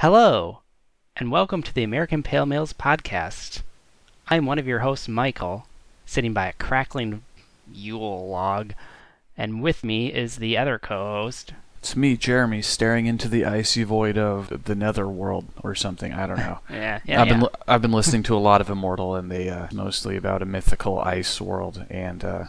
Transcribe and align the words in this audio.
Hello, 0.00 0.60
and 1.16 1.32
welcome 1.32 1.60
to 1.60 1.74
the 1.74 1.82
American 1.82 2.22
Pale 2.22 2.46
Males 2.46 2.72
podcast. 2.72 3.62
I'm 4.28 4.46
one 4.46 4.60
of 4.60 4.66
your 4.68 4.78
hosts, 4.78 5.08
Michael, 5.08 5.66
sitting 6.06 6.32
by 6.32 6.46
a 6.46 6.52
crackling 6.52 7.24
Yule 7.74 8.28
log, 8.28 8.74
and 9.36 9.60
with 9.60 9.82
me 9.82 10.12
is 10.12 10.36
the 10.36 10.56
other 10.56 10.78
co-host. 10.78 11.52
It's 11.80 11.96
me, 11.96 12.16
Jeremy, 12.16 12.62
staring 12.62 13.06
into 13.06 13.26
the 13.26 13.44
icy 13.44 13.82
void 13.82 14.16
of 14.16 14.66
the 14.66 14.76
netherworld 14.76 15.46
or 15.64 15.74
something. 15.74 16.12
I 16.12 16.28
don't 16.28 16.38
know. 16.38 16.60
Yeah, 16.70 17.00
yeah, 17.04 17.20
I've 17.20 17.26
yeah. 17.26 17.32
been 17.32 17.40
li- 17.40 17.60
I've 17.66 17.82
been 17.82 17.90
listening 17.90 18.22
to 18.22 18.36
a 18.36 18.38
lot 18.38 18.60
of 18.60 18.70
Immortal, 18.70 19.16
and 19.16 19.28
they 19.28 19.48
uh, 19.48 19.66
mostly 19.72 20.16
about 20.16 20.42
a 20.42 20.46
mythical 20.46 21.00
ice 21.00 21.40
world 21.40 21.84
and 21.90 22.24
uh, 22.24 22.44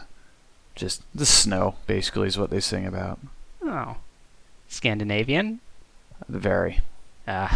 just 0.76 1.02
the 1.12 1.26
snow. 1.26 1.74
Basically, 1.88 2.28
is 2.28 2.38
what 2.38 2.50
they 2.50 2.60
sing 2.60 2.86
about. 2.86 3.18
oh, 3.64 3.96
Scandinavian. 4.68 5.58
Very 6.28 6.78
Uh, 7.30 7.48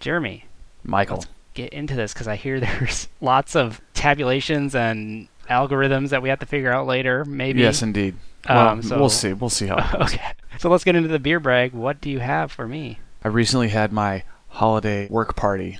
Jeremy, 0.00 0.44
Michael. 0.84 1.16
Let's- 1.18 1.28
get 1.54 1.72
into 1.72 1.96
this 1.96 2.12
because 2.12 2.28
I 2.28 2.36
hear 2.36 2.60
there's 2.60 3.08
lots 3.20 3.56
of 3.56 3.80
tabulations 3.92 4.76
and 4.76 5.26
algorithms 5.50 6.10
that 6.10 6.22
we 6.22 6.28
have 6.28 6.38
to 6.38 6.46
figure 6.46 6.70
out 6.72 6.86
later. 6.86 7.24
Maybe. 7.24 7.60
Yes, 7.62 7.82
indeed. 7.82 8.14
Um, 8.46 8.56
well, 8.78 8.82
so- 8.82 8.98
we'll 8.98 9.08
see. 9.08 9.32
We'll 9.32 9.50
see 9.50 9.66
how. 9.66 9.76
it 9.78 9.94
okay. 10.02 10.32
So 10.58 10.68
let's 10.70 10.84
get 10.84 10.94
into 10.94 11.08
the 11.08 11.18
beer 11.18 11.40
brag. 11.40 11.72
What 11.72 12.00
do 12.00 12.10
you 12.10 12.20
have 12.20 12.52
for 12.52 12.68
me? 12.68 13.00
I 13.24 13.28
recently 13.28 13.68
had 13.70 13.92
my 13.92 14.22
holiday 14.50 15.08
work 15.08 15.34
party, 15.34 15.78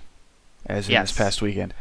as 0.66 0.89
in 0.89 0.92
Yes. 0.95 1.11
this 1.11 1.19
past 1.19 1.41
weekend, 1.42 1.75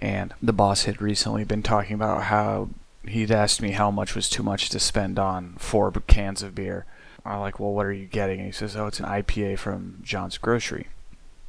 and 0.00 0.32
the 0.40 0.52
boss 0.52 0.84
had 0.84 1.02
recently 1.02 1.42
been 1.44 1.62
talking 1.64 1.94
about 1.94 2.24
how 2.24 2.68
he'd 3.06 3.32
asked 3.32 3.60
me 3.60 3.72
how 3.72 3.90
much 3.90 4.14
was 4.14 4.28
too 4.30 4.42
much 4.44 4.68
to 4.70 4.78
spend 4.78 5.18
on 5.18 5.54
four 5.58 5.90
cans 6.06 6.42
of 6.42 6.54
beer. 6.54 6.86
I'm 7.24 7.40
like, 7.40 7.58
well, 7.58 7.72
what 7.72 7.86
are 7.86 7.92
you 7.92 8.06
getting? 8.06 8.38
And 8.38 8.46
he 8.46 8.52
says, 8.52 8.76
oh, 8.76 8.86
it's 8.86 9.00
an 9.00 9.06
IPA 9.06 9.58
from 9.58 9.98
John's 10.02 10.36
Grocery. 10.38 10.88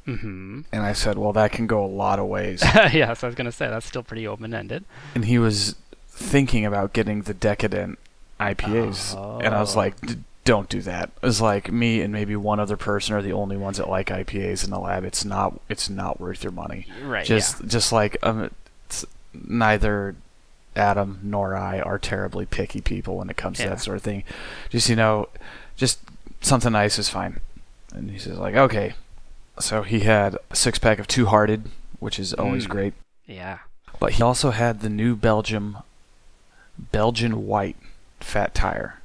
Mm-hmm. 0.06 0.60
And 0.72 0.82
I 0.82 0.92
said, 0.92 1.18
well, 1.18 1.32
that 1.32 1.52
can 1.52 1.66
go 1.66 1.84
a 1.84 1.86
lot 1.86 2.18
of 2.18 2.26
ways. 2.26 2.62
yeah, 2.92 3.12
so 3.14 3.26
I 3.26 3.28
was 3.28 3.34
gonna 3.34 3.50
say 3.52 3.68
that's 3.68 3.86
still 3.86 4.02
pretty 4.04 4.26
open-ended. 4.26 4.84
and 5.14 5.24
he 5.24 5.38
was 5.38 5.74
thinking 6.08 6.64
about 6.64 6.92
getting 6.92 7.22
the 7.22 7.34
decadent 7.34 7.98
IPAs, 8.40 9.14
and 9.44 9.54
I 9.54 9.60
was 9.60 9.74
Oh. 9.74 9.78
like, 9.80 10.00
"D- 10.00 10.16
"Don't 10.44 10.68
do 10.68 10.80
that." 10.82 11.10
It 11.20 11.26
was 11.26 11.40
like 11.40 11.72
me 11.72 12.00
and 12.02 12.12
maybe 12.12 12.36
one 12.36 12.60
other 12.60 12.76
person 12.76 13.14
are 13.16 13.22
the 13.22 13.32
only 13.32 13.56
ones 13.56 13.78
that 13.78 13.88
like 13.90 14.06
IPAs 14.08 14.62
in 14.64 14.70
the 14.70 14.78
lab. 14.78 15.04
It's 15.04 15.24
not. 15.24 15.60
It's 15.68 15.90
not 15.90 16.20
worth 16.20 16.42
your 16.44 16.52
money. 16.52 16.86
Right. 17.02 17.26
Just, 17.26 17.66
just 17.66 17.92
like 17.92 18.16
um, 18.22 18.50
it's, 18.86 19.04
neither 19.34 20.14
Adam 20.76 21.18
nor 21.22 21.56
I 21.56 21.80
are 21.80 21.98
terribly 21.98 22.46
picky 22.46 22.80
people 22.80 23.16
when 23.16 23.28
it 23.30 23.36
comes 23.36 23.58
to 23.58 23.68
that 23.68 23.80
sort 23.80 23.96
of 23.96 24.02
thing. 24.02 24.22
Just 24.70 24.88
you 24.88 24.96
know, 24.96 25.28
just 25.76 26.00
something 26.40 26.72
nice 26.72 26.98
is 26.98 27.08
fine. 27.08 27.40
And 27.94 28.10
he 28.10 28.18
says 28.18 28.38
like, 28.38 28.54
okay. 28.54 28.94
So 29.60 29.82
he 29.82 30.00
had 30.00 30.36
a 30.50 30.56
six 30.56 30.78
pack 30.78 30.98
of 30.98 31.06
Two 31.06 31.26
Hearted, 31.26 31.64
which 31.98 32.18
is 32.18 32.32
always 32.34 32.66
Mm. 32.66 32.70
great. 32.70 32.94
yeah. 33.26 33.58
But 33.98 34.12
he 34.14 34.22
also 34.22 34.50
had 34.50 34.80
the 34.80 34.90
new 34.90 35.16
Belgium 35.16 35.78
Belgian 36.92 37.46
white 37.46 37.76
fat 38.20 38.54
tire. 38.54 39.00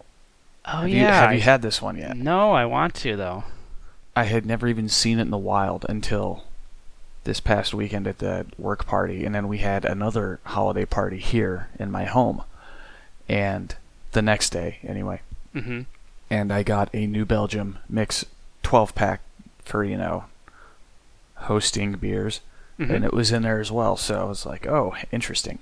Oh 0.65 0.79
have 0.81 0.89
yeah. 0.89 0.97
You, 0.99 1.05
have 1.07 1.33
you 1.33 1.41
had 1.41 1.61
this 1.61 1.81
one 1.81 1.97
yet? 1.97 2.17
No, 2.17 2.51
I 2.51 2.65
want 2.65 2.93
to 2.95 3.15
though. 3.15 3.45
I 4.15 4.25
had 4.25 4.45
never 4.45 4.67
even 4.67 4.89
seen 4.89 5.19
it 5.19 5.23
in 5.23 5.29
the 5.31 5.37
wild 5.37 5.85
until 5.87 6.43
this 7.23 7.39
past 7.39 7.73
weekend 7.73 8.07
at 8.07 8.17
the 8.17 8.45
work 8.57 8.85
party, 8.85 9.23
and 9.25 9.33
then 9.33 9.47
we 9.47 9.59
had 9.59 9.85
another 9.85 10.39
holiday 10.43 10.83
party 10.85 11.17
here 11.19 11.69
in 11.79 11.89
my 11.91 12.03
home, 12.05 12.43
and 13.29 13.75
the 14.11 14.21
next 14.21 14.49
day 14.49 14.79
anyway. 14.85 15.21
Mm-hmm. 15.55 15.81
And 16.31 16.51
I 16.51 16.63
got 16.63 16.89
a 16.93 17.05
New 17.05 17.25
Belgium 17.25 17.77
mix 17.89 18.25
12 18.63 18.95
pack 18.95 19.21
for 19.63 19.83
you 19.83 19.97
know 19.97 20.25
hosting 21.35 21.93
beers. 21.93 22.41
Mm-hmm. 22.79 22.95
and 22.95 23.05
it 23.05 23.13
was 23.13 23.31
in 23.31 23.43
there 23.43 23.59
as 23.59 23.71
well. 23.71 23.95
So 23.95 24.19
I 24.19 24.23
was 24.23 24.43
like, 24.43 24.65
oh, 24.65 24.95
interesting. 25.11 25.59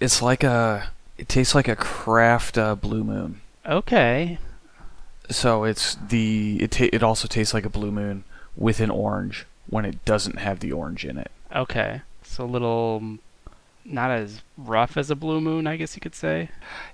It's 0.00 0.20
like 0.20 0.42
a, 0.42 0.88
it 1.16 1.28
tastes 1.28 1.54
like 1.54 1.68
a 1.68 1.76
craft 1.76 2.58
uh, 2.58 2.74
Blue 2.74 3.04
Moon. 3.04 3.40
okay. 3.64 4.38
So 5.30 5.62
it's 5.62 5.94
the, 6.08 6.60
it 6.60 6.70
ta- 6.72 6.88
it 6.92 7.02
also 7.04 7.28
tastes 7.28 7.54
like 7.54 7.64
a 7.64 7.68
Blue 7.68 7.92
Moon 7.92 8.24
with 8.56 8.80
an 8.80 8.90
orange 8.90 9.46
when 9.70 9.84
it 9.84 10.04
doesn't 10.04 10.38
have 10.38 10.58
the 10.58 10.72
orange 10.72 11.04
in 11.04 11.18
it. 11.18 11.30
Okay. 11.54 12.00
So 12.24 12.44
a 12.44 12.46
little, 12.46 13.00
mm, 13.00 13.18
not 13.84 14.10
as 14.10 14.42
rough 14.56 14.96
as 14.96 15.08
a 15.10 15.14
blue 15.14 15.40
moon, 15.40 15.68
I 15.68 15.76
guess 15.76 15.94
you 15.94 16.00
could 16.00 16.14
say. 16.16 16.48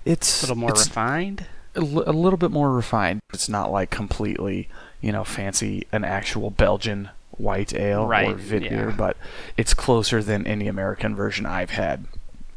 It's 0.05 0.41
A 0.43 0.45
little 0.45 0.57
more 0.57 0.71
it's 0.71 0.87
refined. 0.87 1.47
A, 1.75 1.81
little 1.81 2.37
bit 2.37 2.51
more 2.51 2.71
refined. 2.71 3.21
It's 3.33 3.49
not 3.49 3.71
like 3.71 3.89
completely, 3.89 4.69
you 5.01 5.11
know, 5.11 5.23
fancy 5.23 5.87
an 5.91 6.03
actual 6.03 6.51
Belgian 6.51 7.09
white 7.31 7.73
ale 7.73 8.05
Right, 8.05 8.29
or 8.29 8.35
wit 8.35 8.63
yeah. 8.63 8.69
beer, 8.69 8.93
but 8.95 9.17
it's 9.57 9.73
closer 9.73 10.21
than 10.21 10.45
any 10.45 10.67
American 10.67 11.15
version 11.15 11.45
I've 11.45 11.71
had, 11.71 12.05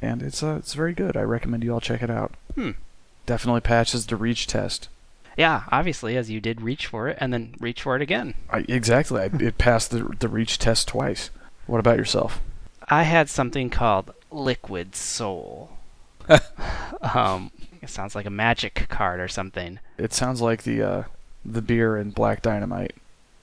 and 0.03 0.23
it's 0.23 0.43
uh, 0.43 0.57
it's 0.59 0.75
very 0.75 0.93
good. 0.93 1.17
I 1.17 1.23
recommend 1.23 1.65
you 1.65 1.73
all 1.73 1.81
check 1.81 2.03
it 2.03 2.11
out. 2.11 2.33
Hmm. 2.55 2.73
Definitely 3.25 3.63
passes 3.63 4.07
the 4.07 4.17
reach 4.17 4.47
test. 4.47 4.89
Yeah, 5.37 5.65
obviously, 5.71 6.17
as 6.17 6.31
you 6.31 6.41
did 6.41 6.63
reach 6.63 6.87
for 6.87 7.09
it 7.09 7.19
and 7.21 7.33
then 7.33 7.55
reach 7.61 7.83
for 7.83 7.95
it 7.97 8.03
again. 8.03 8.35
I, 8.49 8.65
exactly. 8.69 9.21
I, 9.21 9.31
it 9.41 9.59
passed 9.59 9.91
the 9.91 10.15
the 10.19 10.29
reach 10.29 10.59
test 10.59 10.89
twice. 10.89 11.31
What 11.67 11.81
about 11.81 11.99
yourself? 11.99 12.41
I 12.89 13.03
had 13.03 13.29
something 13.29 13.71
called 13.71 14.13
Liquid 14.31 14.95
Soul. 14.95 15.71
um, 17.15 17.51
it 17.87 17.91
sounds 17.91 18.15
like 18.15 18.27
a 18.27 18.31
magic 18.31 18.87
card 18.89 19.21
or 19.21 19.29
something. 19.29 19.79
It 19.99 20.13
sounds 20.13 20.41
like 20.41 20.63
the 20.65 20.83
uh, 20.83 21.03
the 21.45 21.63
beer 21.63 21.97
in 21.97 22.11
Black 22.11 22.43
Dynamite, 22.43 22.95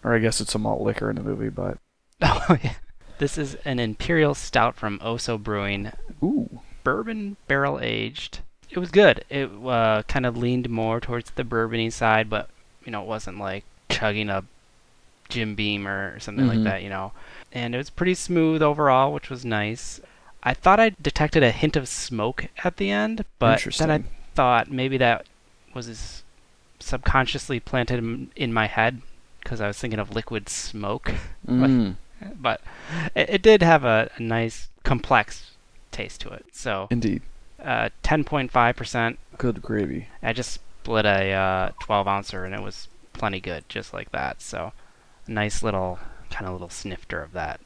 or 0.03 0.13
I 0.13 0.19
guess 0.19 0.39
it's 0.41 0.55
a 0.55 0.59
malt 0.59 0.81
liquor 0.81 1.09
in 1.09 1.15
the 1.15 1.23
movie. 1.23 1.49
But 1.49 1.77
Oh 2.21 2.57
yeah. 2.63 2.75
This 3.19 3.37
is 3.37 3.55
an 3.63 3.79
imperial 3.79 4.33
stout 4.33 4.75
from 4.75 4.99
Oso 4.99 5.41
Brewing, 5.41 5.91
ooh, 6.21 6.61
bourbon 6.83 7.37
barrel 7.47 7.79
aged. 7.81 8.39
It 8.69 8.79
was 8.79 8.89
good. 8.91 9.23
It 9.29 9.49
uh, 9.65 10.01
kind 10.07 10.25
of 10.25 10.35
leaned 10.35 10.69
more 10.69 10.99
towards 10.99 11.29
the 11.31 11.43
bourbony 11.43 11.91
side, 11.91 12.29
but 12.29 12.49
you 12.85 12.91
know, 12.91 13.01
it 13.03 13.07
wasn't 13.07 13.39
like 13.39 13.63
chugging 13.89 14.29
a 14.29 14.43
Jim 15.29 15.53
Beam 15.55 15.87
or 15.87 16.19
something 16.19 16.47
like 16.47 16.57
Mhm. 16.59 16.63
that, 16.65 16.83
you 16.83 16.89
know. 16.89 17.13
And 17.51 17.75
it 17.75 17.77
was 17.77 17.89
pretty 17.91 18.15
smooth 18.15 18.61
overall, 18.61 19.13
which 19.13 19.29
was 19.29 19.45
nice. 19.45 20.01
I 20.41 20.53
thought 20.53 20.79
I 20.79 20.91
detected 21.01 21.43
a 21.43 21.51
hint 21.51 21.75
of 21.77 21.87
smoke 21.87 22.47
at 22.63 22.77
the 22.77 22.89
end, 22.89 23.23
but 23.39 23.63
then 23.77 23.91
I. 23.91 24.03
thought 24.33 24.71
maybe 24.71 24.97
that 24.97 25.25
was 25.73 26.23
subconsciously 26.79 27.59
planted 27.59 27.99
in- 27.99 28.31
in 28.35 28.53
my 28.53 28.67
head 28.67 29.01
because 29.39 29.61
I 29.61 29.67
was 29.67 29.77
thinking 29.77 29.99
of 29.99 30.13
liquid 30.15 30.49
smoke. 30.49 31.11
Mm, 31.47 31.95
But 32.41 32.61
it, 33.15 33.29
it 33.29 33.41
did 33.41 33.61
have 33.61 33.83
a, 33.83 34.09
a 34.17 34.21
nice, 34.21 34.69
complex 34.83 35.51
taste 35.91 36.21
to 36.21 36.29
it. 36.29 36.45
So, 36.53 36.87
indeed, 36.89 37.21
uh, 37.61 37.89
10.5%. 38.03 39.17
good 39.37 39.61
gravy. 39.61 40.07
I 40.21 40.31
just 40.31 40.51
split 40.53 41.05
a 41.05 41.31
uh, 41.33 41.71
12 41.81 42.07
ouncer 42.07 42.45
and 42.45 42.55
it 42.55 42.61
was 42.61 42.87
plenty 43.11 43.41
good, 43.41 43.65
just 43.67 43.93
like 43.93 44.11
that. 44.13 44.41
So, 44.41 44.71
a 45.27 45.31
nice 45.31 45.61
little, 45.63 45.99
kind 46.29 46.45
of 46.45 46.53
little 46.53 46.69
snifter 46.69 47.21
of 47.21 47.33
that. 47.33 47.59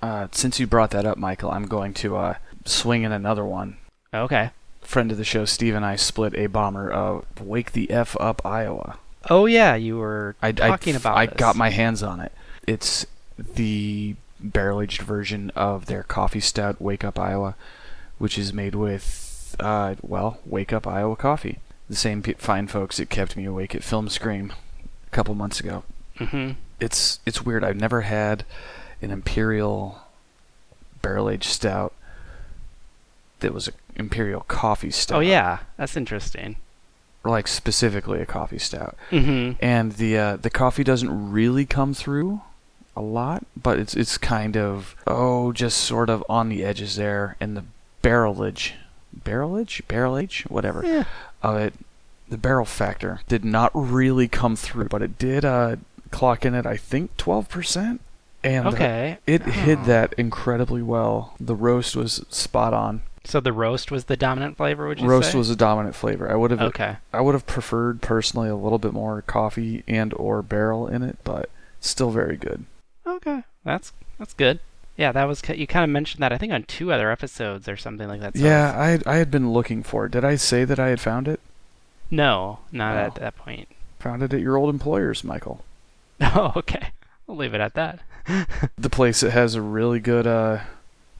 Uh, 0.00 0.28
since 0.32 0.58
you 0.58 0.66
brought 0.66 0.90
that 0.92 1.04
up, 1.04 1.18
Michael, 1.18 1.50
I'm 1.50 1.66
going 1.66 1.92
to 1.94 2.16
uh, 2.16 2.34
swing 2.64 3.02
in 3.02 3.12
another 3.12 3.44
one. 3.44 3.76
Okay. 4.14 4.50
Friend 4.88 5.12
of 5.12 5.18
the 5.18 5.24
show, 5.24 5.44
Steve 5.44 5.74
and 5.74 5.84
I 5.84 5.96
split 5.96 6.34
a 6.34 6.46
bomber 6.46 6.90
of 6.90 7.26
Wake 7.42 7.72
the 7.72 7.90
F 7.90 8.16
Up, 8.18 8.40
Iowa. 8.46 8.98
Oh, 9.28 9.44
yeah, 9.44 9.74
you 9.74 9.98
were 9.98 10.34
I, 10.40 10.50
talking 10.52 10.94
I, 10.94 10.96
about 10.96 11.16
I 11.18 11.26
this. 11.26 11.36
got 11.36 11.56
my 11.56 11.68
hands 11.68 12.02
on 12.02 12.20
it. 12.20 12.32
It's 12.66 13.04
the 13.36 14.16
barrel 14.40 14.80
aged 14.80 15.02
version 15.02 15.50
of 15.54 15.86
their 15.86 16.02
coffee 16.04 16.40
stout, 16.40 16.80
Wake 16.80 17.04
Up 17.04 17.18
Iowa, 17.18 17.54
which 18.16 18.38
is 18.38 18.54
made 18.54 18.74
with, 18.74 19.54
uh, 19.60 19.96
well, 20.00 20.38
Wake 20.46 20.72
Up 20.72 20.86
Iowa 20.86 21.16
coffee. 21.16 21.58
The 21.90 21.94
same 21.96 22.22
pe- 22.22 22.32
fine 22.38 22.66
folks 22.66 22.96
that 22.96 23.10
kept 23.10 23.36
me 23.36 23.44
awake 23.44 23.74
at 23.74 23.84
Film 23.84 24.08
Scream 24.08 24.54
a 25.06 25.10
couple 25.10 25.34
months 25.34 25.60
ago. 25.60 25.84
hmm 26.16 26.52
It's 26.80 27.20
it's 27.26 27.44
weird. 27.44 27.62
I've 27.62 27.76
never 27.76 28.00
had 28.02 28.44
an 29.02 29.10
imperial 29.10 30.00
barrel 31.02 31.28
aged 31.28 31.50
stout 31.50 31.92
that 33.40 33.54
was 33.54 33.68
an 33.68 33.74
imperial 33.96 34.40
coffee 34.48 34.90
stout. 34.90 35.18
Oh, 35.18 35.20
yeah, 35.20 35.58
that's 35.76 35.96
interesting. 35.96 36.56
like 37.24 37.46
specifically 37.48 38.20
a 38.20 38.26
coffee 38.26 38.58
stout. 38.58 38.96
hmm 39.10 39.52
and 39.60 39.92
the 39.92 40.16
uh, 40.18 40.36
the 40.36 40.50
coffee 40.50 40.84
doesn't 40.84 41.30
really 41.32 41.66
come 41.66 41.92
through 41.94 42.40
a 42.96 43.02
lot, 43.02 43.44
but 43.60 43.78
it's 43.78 43.94
it's 43.94 44.16
kind 44.18 44.56
of 44.56 44.94
oh 45.06 45.52
just 45.52 45.78
sort 45.78 46.08
of 46.10 46.24
on 46.28 46.48
the 46.48 46.64
edges 46.64 46.96
there, 46.96 47.36
and 47.40 47.56
the 47.56 47.64
barrelage, 48.02 48.72
barrelage, 49.12 49.80
barrelage, 49.88 50.44
whatever 50.46 50.84
Yeah. 50.84 51.04
of 51.42 51.56
it, 51.56 51.74
the 52.28 52.38
barrel 52.38 52.64
factor 52.64 53.20
did 53.28 53.44
not 53.44 53.70
really 53.74 54.28
come 54.28 54.56
through, 54.56 54.88
but 54.88 55.02
it 55.02 55.18
did 55.18 55.44
uh, 55.44 55.76
clock 56.10 56.44
in 56.44 56.54
at 56.54 56.66
I 56.66 56.76
think 56.76 57.16
twelve 57.16 57.48
percent, 57.48 58.00
and 58.42 58.66
uh, 58.66 58.70
Okay. 58.70 59.18
it 59.26 59.42
hid 59.42 59.80
Oh. 59.80 59.84
that 59.84 60.14
incredibly 60.14 60.82
well. 60.82 61.34
The 61.40 61.54
roast 61.56 61.94
was 61.96 62.24
spot 62.30 62.72
on. 62.72 63.02
So 63.28 63.40
the 63.40 63.52
roast 63.52 63.90
was 63.90 64.06
the 64.06 64.16
dominant 64.16 64.56
flavor, 64.56 64.88
would 64.88 65.00
you 65.00 65.06
Roast 65.06 65.26
say? 65.32 65.36
Roast 65.36 65.36
was 65.36 65.50
a 65.50 65.56
dominant 65.56 65.94
flavor. 65.94 66.30
I 66.30 66.34
would 66.34 66.50
have 66.50 66.62
Okay. 66.62 66.96
I 67.12 67.20
would 67.20 67.34
have 67.34 67.46
preferred 67.46 68.00
personally 68.00 68.48
a 68.48 68.56
little 68.56 68.78
bit 68.78 68.94
more 68.94 69.20
coffee 69.20 69.84
and 69.86 70.14
or 70.14 70.40
barrel 70.40 70.86
in 70.86 71.02
it, 71.02 71.18
but 71.24 71.50
still 71.78 72.10
very 72.10 72.36
good. 72.38 72.64
okay, 73.06 73.42
that's 73.64 73.92
that's 74.18 74.32
good. 74.32 74.60
Yeah, 74.96 75.12
that 75.12 75.24
was 75.24 75.42
you 75.54 75.66
kind 75.66 75.84
of 75.84 75.90
mentioned 75.90 76.22
that 76.22 76.32
I 76.32 76.38
think 76.38 76.52
on 76.54 76.62
two 76.62 76.90
other 76.90 77.10
episodes 77.10 77.68
or 77.68 77.76
something 77.76 78.08
like 78.08 78.20
that. 78.22 78.36
So 78.36 78.42
yeah, 78.44 78.72
I 78.76 78.86
had, 78.88 79.06
I 79.06 79.16
had 79.16 79.30
been 79.30 79.52
looking 79.52 79.82
for 79.82 80.06
it. 80.06 80.12
Did 80.12 80.24
I 80.24 80.34
say 80.36 80.64
that 80.64 80.78
I 80.80 80.88
had 80.88 80.98
found 81.00 81.28
it? 81.28 81.38
No, 82.10 82.60
not 82.72 82.96
Oh. 82.96 83.00
at 83.00 83.14
that 83.16 83.36
point. 83.36 83.68
Found 84.00 84.22
it 84.22 84.32
at 84.32 84.40
your 84.40 84.56
old 84.56 84.70
employer's, 84.70 85.22
Michael. 85.22 85.64
Oh, 86.20 86.52
okay. 86.56 86.92
We'll 87.26 87.36
leave 87.36 87.52
it 87.54 87.60
at 87.60 87.74
that. 87.74 88.00
The 88.78 88.90
place 88.90 89.20
that 89.20 89.30
has 89.32 89.54
a 89.54 89.60
really 89.62 90.00
good 90.00 90.26
uh, 90.26 90.60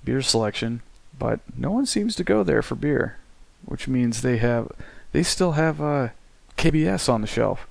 beer 0.05 0.23
selection, 0.23 0.81
but 1.19 1.41
no 1.57 1.71
one 1.71 1.87
seems 1.87 2.15
to 2.17 2.25
go 2.25 2.43
there 2.43 2.63
for 2.63 2.75
beer, 2.75 3.17
which 3.65 3.89
means 3.89 4.23
they 4.23 4.37
have 4.39 4.71
they 5.13 5.23
still 5.23 5.53
have 5.53 5.81
uh, 5.81 6.09
KBS 6.57 7.09
on 7.13 7.21
the 7.23 7.27
shelf. 7.27 7.67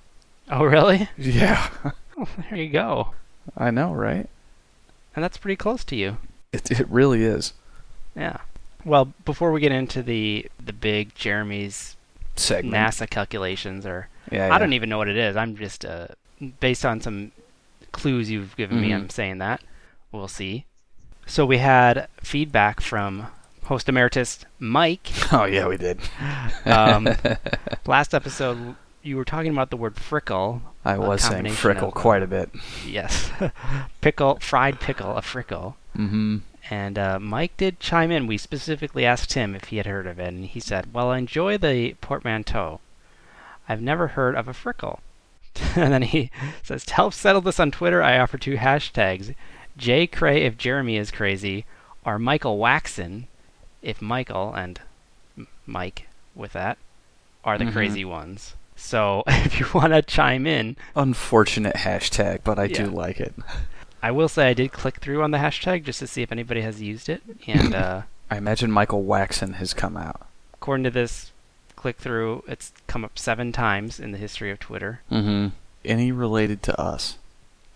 Oh, 0.50 0.64
really? 0.64 1.10
Yeah, 1.18 1.70
Well, 2.16 2.28
there 2.50 2.60
you 2.60 2.70
go. 2.70 3.14
I 3.56 3.72
know, 3.72 3.94
right? 3.94 4.28
And 5.16 5.24
that's 5.24 5.38
pretty 5.38 5.56
close 5.56 5.84
to 5.86 5.96
you. 5.96 6.18
It 6.54 6.70
it 6.72 6.88
really 6.90 7.24
is. 7.24 7.54
Yeah. 8.16 8.38
Well, 8.86 9.14
before 9.26 9.52
we 9.52 9.60
get 9.62 9.72
into 9.72 10.02
the 10.02 10.48
the 10.64 10.74
big 10.74 11.14
Jeremy's 11.16 11.96
Segment. 12.36 12.74
NASA 12.76 13.10
calculations, 13.10 13.86
or 13.86 14.08
Yeah, 14.32 14.54
I 14.54 14.58
don't 14.60 14.74
even 14.74 14.90
know 14.90 14.98
what 14.98 15.08
it 15.08 15.18
is. 15.18 15.36
I'm 15.36 15.56
just 15.58 15.84
uh, 15.86 16.08
based 16.60 16.86
on 16.86 17.02
some 17.02 17.32
clues 17.92 18.30
you've 18.30 18.56
given 18.56 18.80
me. 18.80 18.90
Mhm. 18.90 18.96
I'm 18.96 19.10
saying 19.10 19.40
that. 19.40 19.62
We'll 20.12 20.28
see. 20.28 20.66
So 21.26 21.46
we 21.46 21.58
had 21.58 22.08
feedback 22.22 22.80
from 22.80 23.28
host 23.68 23.90
emeritus 23.90 24.46
Mike. 24.60 25.12
Oh 25.32 25.44
yeah, 25.44 25.68
we 25.68 25.78
did. 25.78 26.00
Um, 26.66 27.08
last 27.86 28.14
episode, 28.14 28.76
you 29.04 29.16
were 29.16 29.26
talking 29.26 29.52
about 29.52 29.70
the 29.70 29.78
word 29.78 29.96
frickle. 29.96 30.62
I 30.84 30.98
was 30.98 31.22
saying 31.24 31.46
frickle 31.46 31.90
of, 31.90 31.94
quite 31.94 32.22
uh, 32.22 32.26
a 32.26 32.28
bit. 32.28 32.50
Yes, 32.86 33.32
pickle, 34.02 34.38
fried 34.40 34.80
pickle, 34.80 35.16
a 35.16 35.22
frickle. 35.22 35.76
Mm-hmm. 35.98 36.38
And 36.70 36.98
uh, 36.98 37.20
Mike 37.20 37.56
did 37.56 37.80
chime 37.80 38.12
in. 38.12 38.28
We 38.28 38.38
specifically 38.38 39.06
asked 39.06 39.34
him 39.34 39.56
if 39.56 39.66
he 39.66 39.78
had 39.78 39.86
heard 39.86 40.08
of 40.08 40.20
it, 40.20 40.28
and 40.28 40.46
he 40.46 40.60
said, 40.60 40.94
"Well, 40.94 41.12
I 41.12 41.20
enjoy 41.20 41.58
the 41.58 41.94
portmanteau. 42.02 42.82
I've 43.70 43.82
never 43.82 44.10
heard 44.10 44.36
of 44.36 44.48
a 44.48 44.54
frickle." 44.54 45.00
and 45.76 45.94
then 45.94 46.02
he 46.04 46.32
says, 46.64 46.86
"To 46.86 46.94
help 46.94 47.14
settle 47.14 47.42
this 47.42 47.60
on 47.60 47.72
Twitter, 47.72 48.04
I 48.04 48.20
offer 48.20 48.38
two 48.38 48.58
hashtags: 48.58 49.36
J 49.78 50.08
Cray 50.08 50.44
if 50.44 50.58
Jeremy 50.58 50.98
is 50.98 51.12
crazy, 51.12 51.66
or 52.06 52.20
Michael 52.20 52.58
Waxon 52.58 53.28
if 53.82 54.02
Michael 54.02 54.54
and 54.54 54.80
Mike 55.66 56.08
with 56.36 56.54
that 56.54 56.78
are 57.44 57.58
the 57.58 57.66
Mhm. 57.66 57.74
crazy 57.74 58.06
ones." 58.06 58.56
So 58.76 59.24
if 59.28 59.60
you 59.60 59.66
want 59.74 59.94
to 59.94 60.02
chime 60.02 60.46
in, 60.46 60.76
Unfortunate 60.96 61.76
hashtag, 61.78 62.40
but 62.44 62.60
I 62.60 62.66
Yeah. 62.66 62.84
do 62.84 62.86
like 62.88 63.20
it. 63.20 63.34
I 64.04 64.12
will 64.12 64.28
say 64.30 64.50
I 64.50 64.54
did 64.54 64.72
click 64.72 64.98
through 64.98 65.24
on 65.24 65.32
the 65.32 65.40
hashtag 65.40 65.84
just 65.84 66.00
to 66.00 66.08
see 66.08 66.22
if 66.22 66.32
anybody 66.32 66.62
has 66.62 66.82
used 66.82 67.10
it, 67.10 67.22
and. 67.48 67.74
uh 67.84 68.02
I 68.30 68.36
imagine 68.38 68.72
Michael 68.72 69.04
Waxon 69.06 69.54
has 69.56 69.74
come 69.74 69.96
out. 69.96 70.28
according 70.54 70.84
to 70.84 70.90
this 70.92 71.32
click 71.78 71.98
through, 71.98 72.44
it's 72.48 72.74
come 72.88 73.06
up 73.06 73.18
seven 73.18 73.52
times 73.54 74.00
in 74.02 74.12
the 74.12 74.18
history 74.18 74.52
of 74.52 74.60
Twitter. 74.60 75.00
Mm-hmm. 75.12 75.48
Any 75.86 76.12
related 76.12 76.62
to 76.64 76.78
us? 76.82 77.18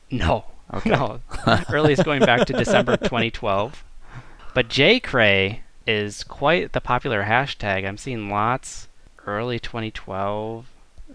No, 0.09 0.43
Okay. 0.73 0.89
no. 0.89 1.21
Earliest 1.71 2.03
going 2.03 2.19
back 2.25 2.45
to 2.47 2.53
December 2.53 2.97
2012. 2.97 3.81
But 4.53 4.67
Jay 4.67 4.99
Cray 4.99 5.61
is 5.87 6.23
quite 6.23 6.73
the 6.73 6.81
popular 6.81 7.23
hashtag. 7.23 7.87
I'm 7.87 7.97
seeing 7.97 8.29
lots 8.29 8.87
early 9.25 9.59
2012, 9.59 10.65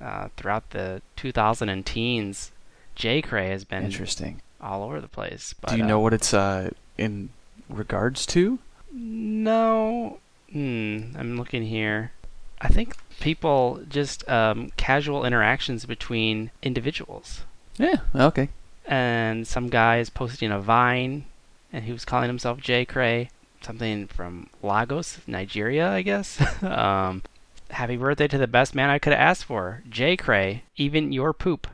uh, 0.03 0.29
throughout 0.37 0.71
the 0.71 1.03
2000 1.17 1.69
and 1.69 1.85
teens. 1.85 2.53
J 2.95 3.21
Cray 3.21 3.51
has 3.51 3.65
been 3.65 3.85
Interesting. 3.85 4.41
all 4.61 4.83
over 4.83 5.01
the 5.01 5.09
place. 5.09 5.55
But, 5.61 5.71
do 5.71 5.77
you 5.77 5.85
uh, 5.85 5.87
know 5.87 6.01
what 6.01 6.15
it's 6.15 6.33
uh 6.33 6.71
in 6.97 7.31
regards 7.69 8.27
to? 8.27 8.59
No. 8.93 10.19
Hmm. 10.51 11.13
I'm 11.17 11.37
looking 11.37 11.65
here. 11.65 12.13
I 12.61 12.69
think 12.69 12.97
people 13.21 13.81
just 13.89 14.27
um, 14.29 14.73
casual 14.77 15.27
interactions 15.27 15.85
between 15.85 16.51
individuals. 16.63 17.43
Yeah. 17.77 17.97
Okay. 18.15 18.49
And 18.87 19.47
some 19.47 19.69
guy 19.69 19.99
is 19.99 20.09
posting 20.09 20.51
a 20.51 20.61
Vine, 20.61 21.27
and 21.73 21.85
he 21.85 21.93
was 21.93 22.05
calling 22.05 22.29
himself 22.29 22.61
J 22.61 22.85
Cray. 22.87 23.31
Something 23.67 24.07
from 24.07 24.49
Lagos, 24.63 25.19
Nigeria, 25.27 25.91
I 25.91 26.03
guess. 26.03 26.41
um, 26.63 27.25
happy 27.71 27.97
birthday 27.97 28.29
to 28.29 28.39
the 28.39 28.47
best 28.47 28.77
man 28.77 28.91
I 28.91 29.01
could 29.01 29.13
have 29.13 29.19
asked 29.21 29.45
for, 29.45 29.83
J 29.91 30.17
Cray. 30.17 30.63
Even 30.77 31.11
your 31.13 31.33
poop. 31.33 31.67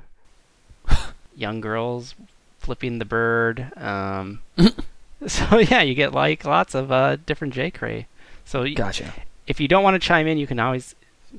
Young 1.36 1.60
girls 1.60 2.14
flipping 2.58 2.98
the 2.98 3.04
bird. 3.04 3.76
Um, 3.76 4.40
so 5.26 5.58
yeah, 5.58 5.82
you 5.82 5.94
get 5.94 6.14
like 6.14 6.46
lots 6.46 6.74
of 6.74 6.90
uh, 6.90 7.16
different 7.26 7.52
J 7.52 7.70
Cray. 7.70 8.06
So 8.46 8.66
Gotcha. 8.72 9.12
if 9.46 9.60
you 9.60 9.68
don't 9.68 9.84
want 9.84 10.00
to 10.00 10.06
chime 10.08 10.26
in, 10.26 10.38
you 10.38 10.46
can 10.46 10.58
always 10.58 10.94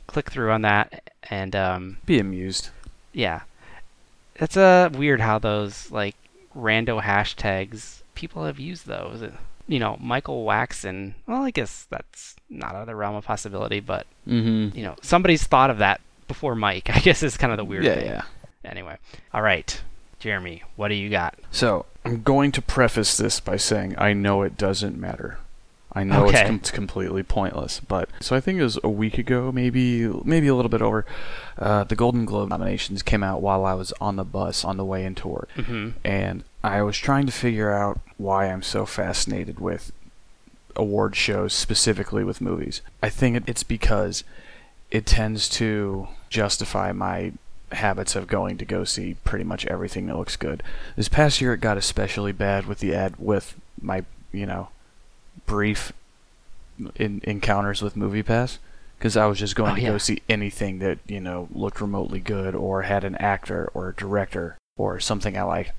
click 0.05 0.29
through 0.29 0.51
on 0.51 0.61
that, 0.61 1.09
and 1.31 1.55
um, 1.55 1.97
Be 2.05 2.19
amused. 2.19 2.69
yeah, 3.11 3.41
it's 4.35 4.55
uh, 4.55 4.91
weird 4.93 5.19
how 5.19 5.39
those 5.39 5.89
like 5.89 6.15
rando 6.55 7.01
hashtags 7.01 8.03
people 8.13 8.45
have 8.45 8.59
used 8.59 8.85
those. 8.85 9.31
You 9.67 9.79
know, 9.79 9.97
Michael 10.01 10.45
Waxon. 10.45 11.13
Well, 11.27 11.43
I 11.43 11.51
guess 11.51 11.87
that's 11.89 12.35
not 12.49 12.75
out 12.75 12.81
of 12.81 12.87
the 12.87 12.95
realm 12.95 13.15
of 13.15 13.25
possibility, 13.25 13.79
but 13.79 14.05
Mm-hmm. 14.27 14.77
you 14.77 14.83
know, 14.83 14.95
somebody's 15.01 15.43
thought 15.45 15.69
of 15.69 15.77
that 15.79 15.99
before 16.27 16.55
Mike. 16.55 16.89
I 16.93 16.99
guess 16.99 17.23
is 17.23 17.37
kind 17.37 17.51
of 17.51 17.57
the 17.57 17.65
weird 17.65 17.83
yeah, 17.83 17.95
thing. 17.95 18.05
yeah. 18.07 18.21
Anyway, 18.65 18.97
all 19.33 19.41
right, 19.41 19.81
Jeremy, 20.19 20.63
what 20.77 20.87
do 20.87 20.95
you 20.95 21.09
got? 21.09 21.35
So 21.51 21.85
I'm 22.05 22.21
going 22.23 22.51
to 22.53 22.61
preface 22.61 23.17
this 23.17 23.39
by 23.41 23.57
saying 23.57 23.95
I 23.97 24.13
know 24.13 24.41
it 24.43 24.57
doesn't 24.57 24.97
matter. 24.97 25.39
I 25.95 26.03
know 26.03 26.25
Okay. 26.27 26.41
it's, 26.55 26.71
com- 26.71 26.75
completely 26.75 27.21
pointless, 27.21 27.79
but 27.79 28.09
so 28.19 28.35
I 28.35 28.39
think 28.39 28.57
it 28.59 28.63
was 28.63 28.79
a 28.83 28.89
week 28.89 29.17
ago, 29.19 29.51
maybe 29.51 30.07
maybe 30.23 30.47
a 30.47 30.55
little 30.55 30.69
bit 30.69 30.81
over. 30.81 31.05
Uh, 31.59 31.83
the 31.83 31.95
Golden 31.95 32.25
Globe 32.25 32.49
nominations 32.49 33.03
came 33.03 33.21
out 33.21 33.41
while 33.41 33.63
I 33.65 33.73
was 33.75 33.93
on 34.01 34.15
the 34.15 34.23
bus 34.23 34.63
on 34.65 34.77
the 34.77 34.85
way 34.85 35.05
into 35.05 35.27
work, 35.27 35.49
hmm 35.51 35.89
and 36.03 36.43
I 36.63 36.81
was 36.81 36.97
trying 36.97 37.25
to 37.25 37.31
figure 37.31 37.71
out 37.73 37.99
why 38.17 38.45
I'm 38.49 38.63
so 38.63 38.85
fascinated 38.85 39.59
with 39.59 39.91
award 40.75 41.15
shows, 41.15 41.53
specifically 41.53 42.23
with 42.23 42.41
movies. 42.41 42.81
I 43.01 43.09
think 43.09 43.43
it's 43.47 43.63
because 43.63 44.23
it 44.89 45.05
tends 45.05 45.49
to 45.49 46.07
justify 46.29 46.91
my 46.91 47.33
habits 47.73 48.15
of 48.15 48.27
going 48.27 48.57
to 48.59 48.65
go 48.65 48.83
see 48.83 49.15
pretty 49.23 49.43
much 49.43 49.65
everything 49.65 50.05
that 50.07 50.17
looks 50.17 50.35
good. 50.37 50.63
This 50.95 51.09
past 51.09 51.41
year, 51.41 51.53
it 51.53 51.59
got 51.61 51.77
especially 51.77 52.31
bad 52.31 52.65
with 52.65 52.79
the 52.79 52.93
ad 52.95 53.15
with 53.17 53.55
my 53.81 54.05
you 54.31 54.45
know 54.45 54.69
brief 55.45 55.91
in, 56.95 57.21
encounters 57.23 57.81
with 57.81 57.95
MoviePass 57.95 58.57
because 58.97 59.17
I 59.17 59.25
was 59.25 59.37
just 59.39 59.55
going 59.55 59.73
Oh, 59.73 59.75
to 59.75 59.81
yeah. 59.81 59.89
go 59.89 59.97
see 59.97 60.21
anything 60.29 60.79
that 60.79 60.99
you 61.07 61.19
know 61.19 61.47
looked 61.51 61.81
remotely 61.81 62.19
good 62.19 62.55
or 62.55 62.83
had 62.83 63.03
an 63.03 63.15
actor 63.15 63.69
or 63.73 63.89
a 63.89 63.93
director 63.95 64.57
or 64.77 64.99
something 64.99 65.37
I 65.37 65.43
like. 65.43 65.73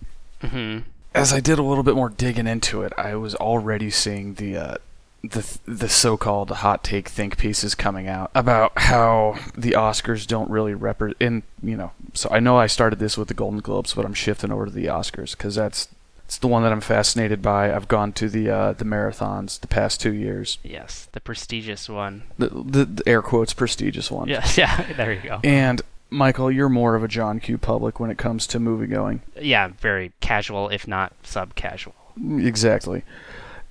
Hmm 0.47 0.79
As 1.15 1.33
I 1.33 1.41
did 1.41 1.59
a 1.59 1.63
little 1.63 1.85
bit 1.85 1.95
more 1.95 2.09
digging 2.09 2.47
into 2.47 2.83
it, 2.83 2.93
I 2.99 3.15
was 3.17 3.35
already 3.35 3.91
seeing 3.91 4.35
the 4.35 4.57
uh, 4.57 4.77
the 5.23 5.59
the 5.67 5.89
so-called 5.89 6.51
hot 6.51 6.85
take 6.85 7.09
think 7.09 7.39
pieces 7.39 7.75
coming 7.75 8.09
out 8.09 8.31
about 8.35 8.73
how 8.77 9.37
the 9.57 9.71
Oscars 9.73 10.27
don't 10.27 10.51
really 10.51 10.75
represent. 10.75 11.17
In 11.21 11.43
you 11.63 11.77
know, 11.77 11.93
so 12.13 12.29
I 12.31 12.41
know 12.41 12.57
I 12.59 12.67
started 12.67 12.99
this 12.99 13.17
with 13.17 13.29
the 13.29 13.35
Golden 13.35 13.61
Globes, 13.61 13.95
but 13.95 14.05
I'm 14.05 14.13
shifting 14.15 14.51
over 14.53 14.67
to 14.67 14.71
the 14.73 14.87
Oscars 14.87 15.33
because 15.37 15.55
that's 15.55 15.89
it's 16.27 16.39
the 16.39 16.49
one 16.49 16.63
that 16.63 16.73
I'm 16.73 16.81
fascinated 16.81 17.43
by. 17.43 17.75
I've 17.75 17.87
gone 17.89 18.13
to 18.15 18.29
the 18.29 18.51
uh, 18.51 18.73
the 18.73 18.85
marathons 18.85 19.61
the 19.61 19.67
past 19.67 20.01
two 20.01 20.13
years, 20.13 20.59
Yes, 20.65 21.07
the 21.13 21.21
prestigious 21.21 21.89
one. 21.89 22.23
the, 22.39 22.49
the, 22.49 22.85
the 22.87 23.03
air 23.07 23.21
quotes 23.23 23.53
prestigious 23.55 24.11
one. 24.11 24.29
Yes, 24.29 24.57
yeah, 24.63 24.93
there 24.95 25.13
you 25.13 25.21
go. 25.23 25.41
And 25.45 25.81
Michael, 26.15 26.51
you're 26.51 26.69
more 26.69 26.95
of 26.95 27.03
a 27.03 27.09
John 27.09 27.41
Q. 27.41 27.59
Public 27.59 27.99
when 27.99 28.11
it 28.11 28.19
comes 28.19 28.47
to 28.49 28.61
movie 28.61 28.87
going. 28.87 29.23
Yeah, 29.41 29.69
very 29.81 30.13
casual, 30.21 30.69
if 30.69 30.87
not 30.87 31.13
sub-casual. 31.25 31.95
Exactly. 32.17 33.03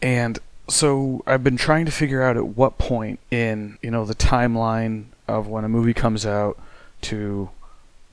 And 0.02 0.40
so 0.68 1.24
I've 1.26 1.44
been 1.44 1.58
trying 1.58 1.86
to 1.86 1.92
figure 1.92 2.22
out 2.22 2.36
at 2.36 2.48
what 2.48 2.78
point 2.78 3.20
in, 3.32 3.78
you 3.82 3.90
know, 3.90 4.06
the 4.06 4.16
timeline 4.16 5.06
of 5.28 5.48
when 5.48 5.64
a 5.64 5.70
movie 5.70 5.94
comes 5.94 6.26
out 6.26 6.60
to 7.04 7.50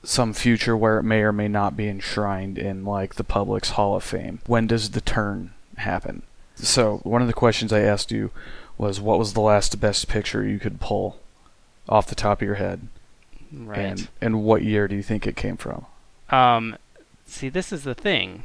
some 0.03 0.33
future 0.33 0.75
where 0.75 0.97
it 0.97 1.03
may 1.03 1.21
or 1.21 1.33
may 1.33 1.47
not 1.47 1.77
be 1.77 1.87
enshrined 1.87 2.57
in 2.57 2.85
like 2.85 3.15
the 3.15 3.23
public's 3.23 3.71
Hall 3.71 3.95
of 3.95 4.03
Fame. 4.03 4.39
When 4.47 4.67
does 4.67 4.91
the 4.91 5.01
turn 5.01 5.51
happen? 5.77 6.23
So, 6.55 6.97
one 7.03 7.21
of 7.21 7.27
the 7.27 7.33
questions 7.33 7.73
I 7.73 7.81
asked 7.81 8.11
you 8.11 8.31
was 8.77 8.99
what 8.99 9.19
was 9.19 9.33
the 9.33 9.41
last 9.41 9.79
best 9.79 10.07
picture 10.07 10.47
you 10.47 10.59
could 10.59 10.79
pull 10.79 11.19
off 11.89 12.07
the 12.07 12.15
top 12.15 12.41
of 12.41 12.45
your 12.45 12.55
head? 12.55 12.87
Right. 13.53 13.79
And 13.79 14.07
and 14.21 14.43
what 14.43 14.63
year 14.63 14.87
do 14.87 14.95
you 14.95 15.03
think 15.03 15.27
it 15.27 15.35
came 15.35 15.57
from? 15.57 15.85
Um, 16.29 16.77
see, 17.25 17.49
this 17.49 17.71
is 17.71 17.83
the 17.83 17.95
thing, 17.95 18.43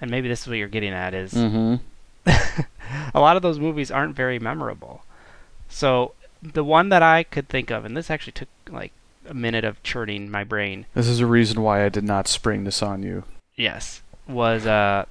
and 0.00 0.10
maybe 0.10 0.28
this 0.28 0.42
is 0.42 0.48
what 0.48 0.56
you're 0.58 0.68
getting 0.68 0.92
at 0.92 1.14
is 1.14 1.32
Mm-hmm. 1.32 1.76
a 3.14 3.20
lot 3.20 3.36
of 3.36 3.42
those 3.42 3.58
movies 3.58 3.90
aren't 3.90 4.14
very 4.16 4.38
memorable. 4.38 5.02
So 5.68 6.12
the 6.42 6.64
one 6.64 6.88
that 6.88 7.02
I 7.02 7.22
could 7.22 7.48
think 7.48 7.70
of, 7.70 7.84
and 7.84 7.96
this 7.96 8.10
actually 8.10 8.32
took 8.32 8.48
like 8.68 8.92
a 9.28 9.34
minute 9.34 9.64
of 9.64 9.82
churning 9.82 10.30
my 10.30 10.44
brain. 10.44 10.86
This 10.94 11.06
is 11.06 11.20
a 11.20 11.26
reason 11.26 11.62
why 11.62 11.84
I 11.84 11.88
did 11.88 12.04
not 12.04 12.26
spring 12.28 12.64
this 12.64 12.82
on 12.82 13.02
you. 13.02 13.24
Yes, 13.56 14.02
was 14.26 14.66
uh 14.66 15.04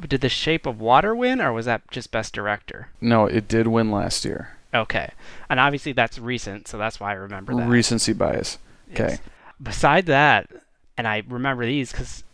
Did 0.00 0.20
The 0.20 0.28
Shape 0.28 0.66
of 0.66 0.80
Water 0.80 1.14
win, 1.14 1.40
or 1.40 1.52
was 1.52 1.66
that 1.66 1.82
just 1.90 2.10
Best 2.10 2.34
Director? 2.34 2.88
No, 3.00 3.26
it 3.26 3.48
did 3.48 3.66
win 3.68 3.90
last 3.90 4.24
year. 4.24 4.56
Okay, 4.74 5.10
and 5.50 5.60
obviously 5.60 5.92
that's 5.92 6.18
recent, 6.18 6.66
so 6.68 6.78
that's 6.78 6.98
why 6.98 7.10
I 7.10 7.14
remember 7.14 7.54
that. 7.54 7.68
Recency 7.68 8.12
bias. 8.12 8.58
Okay. 8.92 9.10
Yes. 9.10 9.20
Beside 9.62 10.06
that, 10.06 10.50
and 10.96 11.06
I 11.06 11.22
remember 11.28 11.64
these 11.66 11.92
because 11.92 12.24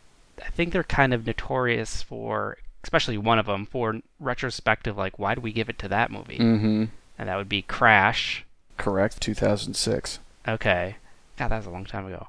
I 0.45 0.51
think 0.51 0.73
they're 0.73 0.85
kind 0.85 1.13
of 1.13 1.27
notorious 1.27 2.03
for, 2.03 2.59
especially 2.83 3.19
one 3.19 3.39
of 3.39 3.47
them, 3.47 3.67
for 3.67 4.01
retrospective, 4.21 4.97
like, 4.97 5.19
why 5.19 5.35
do 5.35 5.41
we 5.41 5.53
give 5.53 5.69
it 5.69 5.79
to 5.81 5.89
that 5.89 6.11
movie? 6.11 6.39
Mm-hmm. 6.39 6.85
And 7.19 7.29
that 7.29 7.37
would 7.37 7.49
be 7.49 7.63
Crash. 7.63 8.45
Correct. 8.77 9.21
2006. 9.21 10.21
Okay. 10.47 10.97
God, 11.37 11.49
that 11.49 11.57
was 11.57 11.67
a 11.67 11.71
long 11.71 11.85
time 11.85 12.07
ago. 12.07 12.29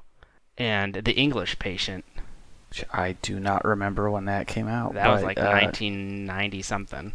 And 0.58 0.94
The 0.94 1.12
English 1.12 1.58
Patient. 1.58 2.04
I 2.92 3.12
do 3.22 3.40
not 3.40 3.64
remember 3.64 4.10
when 4.10 4.26
that 4.26 4.46
came 4.46 4.68
out. 4.68 4.94
That 4.94 5.08
was 5.08 5.22
like 5.22 5.38
uh, 5.38 5.42
1990 5.42 6.62
something. 6.62 7.12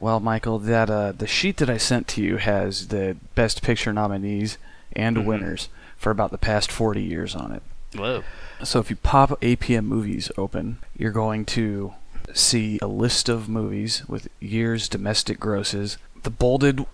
Well, 0.00 0.20
Michael, 0.20 0.58
that 0.60 0.88
uh, 0.90 1.12
the 1.12 1.26
sheet 1.26 1.56
that 1.58 1.68
I 1.70 1.76
sent 1.76 2.06
to 2.08 2.22
you 2.22 2.36
has 2.36 2.88
the 2.88 3.16
Best 3.34 3.62
Picture 3.62 3.92
nominees 3.92 4.56
and 4.94 5.16
Mhm. 5.18 5.24
winners 5.24 5.68
for 5.96 6.10
about 6.10 6.30
the 6.30 6.38
past 6.38 6.70
40 6.70 7.02
years 7.02 7.34
on 7.34 7.50
it. 7.52 7.62
Whoa. 7.96 8.22
So 8.62 8.78
if 8.80 8.90
you 8.90 8.96
pop 8.96 9.32
APM 9.42 9.86
movies 9.86 10.30
open, 10.38 10.78
you're 10.96 11.10
going 11.10 11.44
to 11.46 11.94
see 12.32 12.78
a 12.82 12.86
list 12.86 13.28
of 13.28 13.48
movies 13.48 14.02
with 14.08 14.28
years 14.38 14.88
domestic 14.88 15.40
grosses. 15.40 15.96
The 16.22 16.30
bolded, 16.30 16.84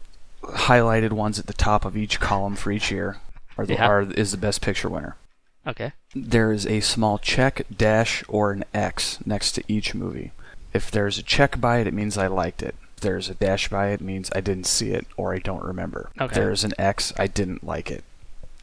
highlighted 0.43 1.13
ones 1.13 1.39
at 1.39 1.47
the 1.47 1.53
top 1.53 1.85
of 1.85 1.97
each 1.97 2.21
column 2.21 2.55
for 2.57 2.71
each 2.71 2.91
year 2.91 3.19
are, 3.59 3.67
the, 3.67 3.75
Yeah. 3.75 3.87
are 3.87 4.03
is 4.03 4.31
the 4.31 4.37
Best 4.39 4.61
Picture 4.63 4.89
winner. 4.89 5.17
Okay. 5.67 5.93
There 6.15 6.53
is 6.53 6.67
a 6.67 6.81
small 6.81 7.19
check, 7.19 7.63
dash, 7.75 8.23
or 8.29 8.53
an 8.53 8.65
X 8.73 9.19
next 9.27 9.53
to 9.53 9.65
each 9.69 9.95
movie. 9.95 10.33
If 10.73 10.91
there's 10.91 11.19
a 11.19 11.23
check 11.23 11.61
by 11.61 11.79
it, 11.79 11.87
it 11.87 11.95
means 11.95 12.17
I 12.19 12.27
liked 12.29 12.63
it. 12.63 12.75
There's 13.05 13.29
a 13.29 13.35
dash 13.35 13.69
by 13.69 13.91
it, 13.91 14.01
means 14.01 14.31
I 14.35 14.41
didn't 14.41 14.67
see 14.67 14.91
it 14.91 15.07
or 15.17 15.33
I 15.33 15.39
don't 15.39 15.63
remember. 15.63 16.11
Okay. 16.21 16.35
there's 16.35 16.65
an 16.65 16.73
X, 16.79 17.13
I 17.17 17.29
didn't 17.29 17.65
like 17.65 17.91
it. 17.91 18.03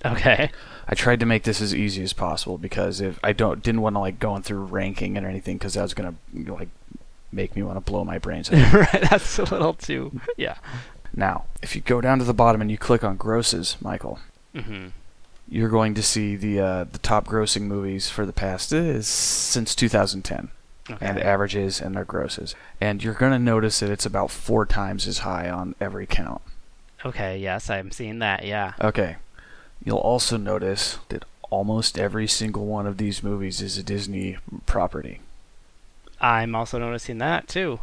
Okay. 0.04 0.50
I 0.88 0.96
tried 0.96 1.20
to 1.22 1.26
make 1.26 1.44
this 1.44 1.62
as 1.62 1.74
easy 1.74 2.04
as 2.04 2.12
possible 2.12 2.58
because 2.58 3.00
if 3.00 3.20
I 3.24 3.32
don't 3.34 3.64
didn't 3.64 3.82
want 3.82 3.96
to 3.96 4.00
like 4.00 4.20
going 4.20 4.42
through 4.42 4.66
ranking 4.66 5.16
and 5.16 5.26
anything 5.26 5.58
because 5.58 5.76
that 5.76 5.84
was 5.84 5.94
gonna 5.94 6.16
like 6.34 6.70
make 7.32 7.56
me 7.56 7.64
want 7.64 7.78
to 7.78 7.92
blow 7.92 8.04
my 8.04 8.18
brains 8.18 8.52
out. 8.52 8.74
right. 8.94 9.10
That's 9.10 9.40
a 9.40 9.44
little 9.44 9.74
too. 9.74 10.20
Yeah. 10.38 10.58
now, 11.16 11.46
if 11.62 11.76
you 11.76 11.82
go 11.82 12.02
down 12.02 12.20
to 12.20 12.26
the 12.26 12.34
bottom 12.34 12.62
and 12.62 12.70
you 12.70 12.78
click 12.78 13.04
on 13.04 13.16
grosses, 13.16 13.78
Michael, 13.80 14.20
hmm 14.56 14.88
you're 15.52 15.70
going 15.70 15.94
to 15.94 16.02
see 16.02 16.38
the 16.38 16.60
uh, 16.60 16.84
the 16.86 16.98
top 17.00 17.28
grossing 17.28 17.64
movies 17.64 18.10
for 18.10 18.26
the 18.26 18.32
past 18.34 18.72
is 18.72 19.06
since 19.06 19.76
2010 19.76 20.50
Okay. 20.94 21.06
and 21.06 21.20
averages 21.20 21.80
and 21.82 21.96
their 21.96 22.06
grosses, 22.06 22.56
and 22.80 23.04
you're 23.04 23.14
gonna 23.14 23.40
notice 23.40 23.80
that 23.80 23.90
it's 23.90 24.06
about 24.06 24.32
four 24.32 24.66
times 24.66 25.08
as 25.08 25.20
high 25.20 25.50
on 25.50 25.76
every 25.82 26.06
count. 26.06 26.42
okay. 27.06 27.38
Yes, 27.38 27.70
I'm 27.70 27.92
seeing 27.92 28.20
that. 28.20 28.46
Yeah. 28.46 28.74
Okay. 28.82 29.18
You'll 29.84 29.98
also 29.98 30.38
notice 30.38 31.00
that 31.10 31.26
almost 31.50 31.98
every 31.98 32.28
single 32.28 32.66
one 32.68 32.86
of 32.88 32.98
these 32.98 33.24
movies 33.24 33.62
is 33.62 33.78
a 33.78 33.84
Disney 33.84 34.38
property. 34.66 35.20
I'm 36.20 36.54
also 36.56 36.78
noticing 36.78 37.18
that 37.18 37.48
too. 37.48 37.80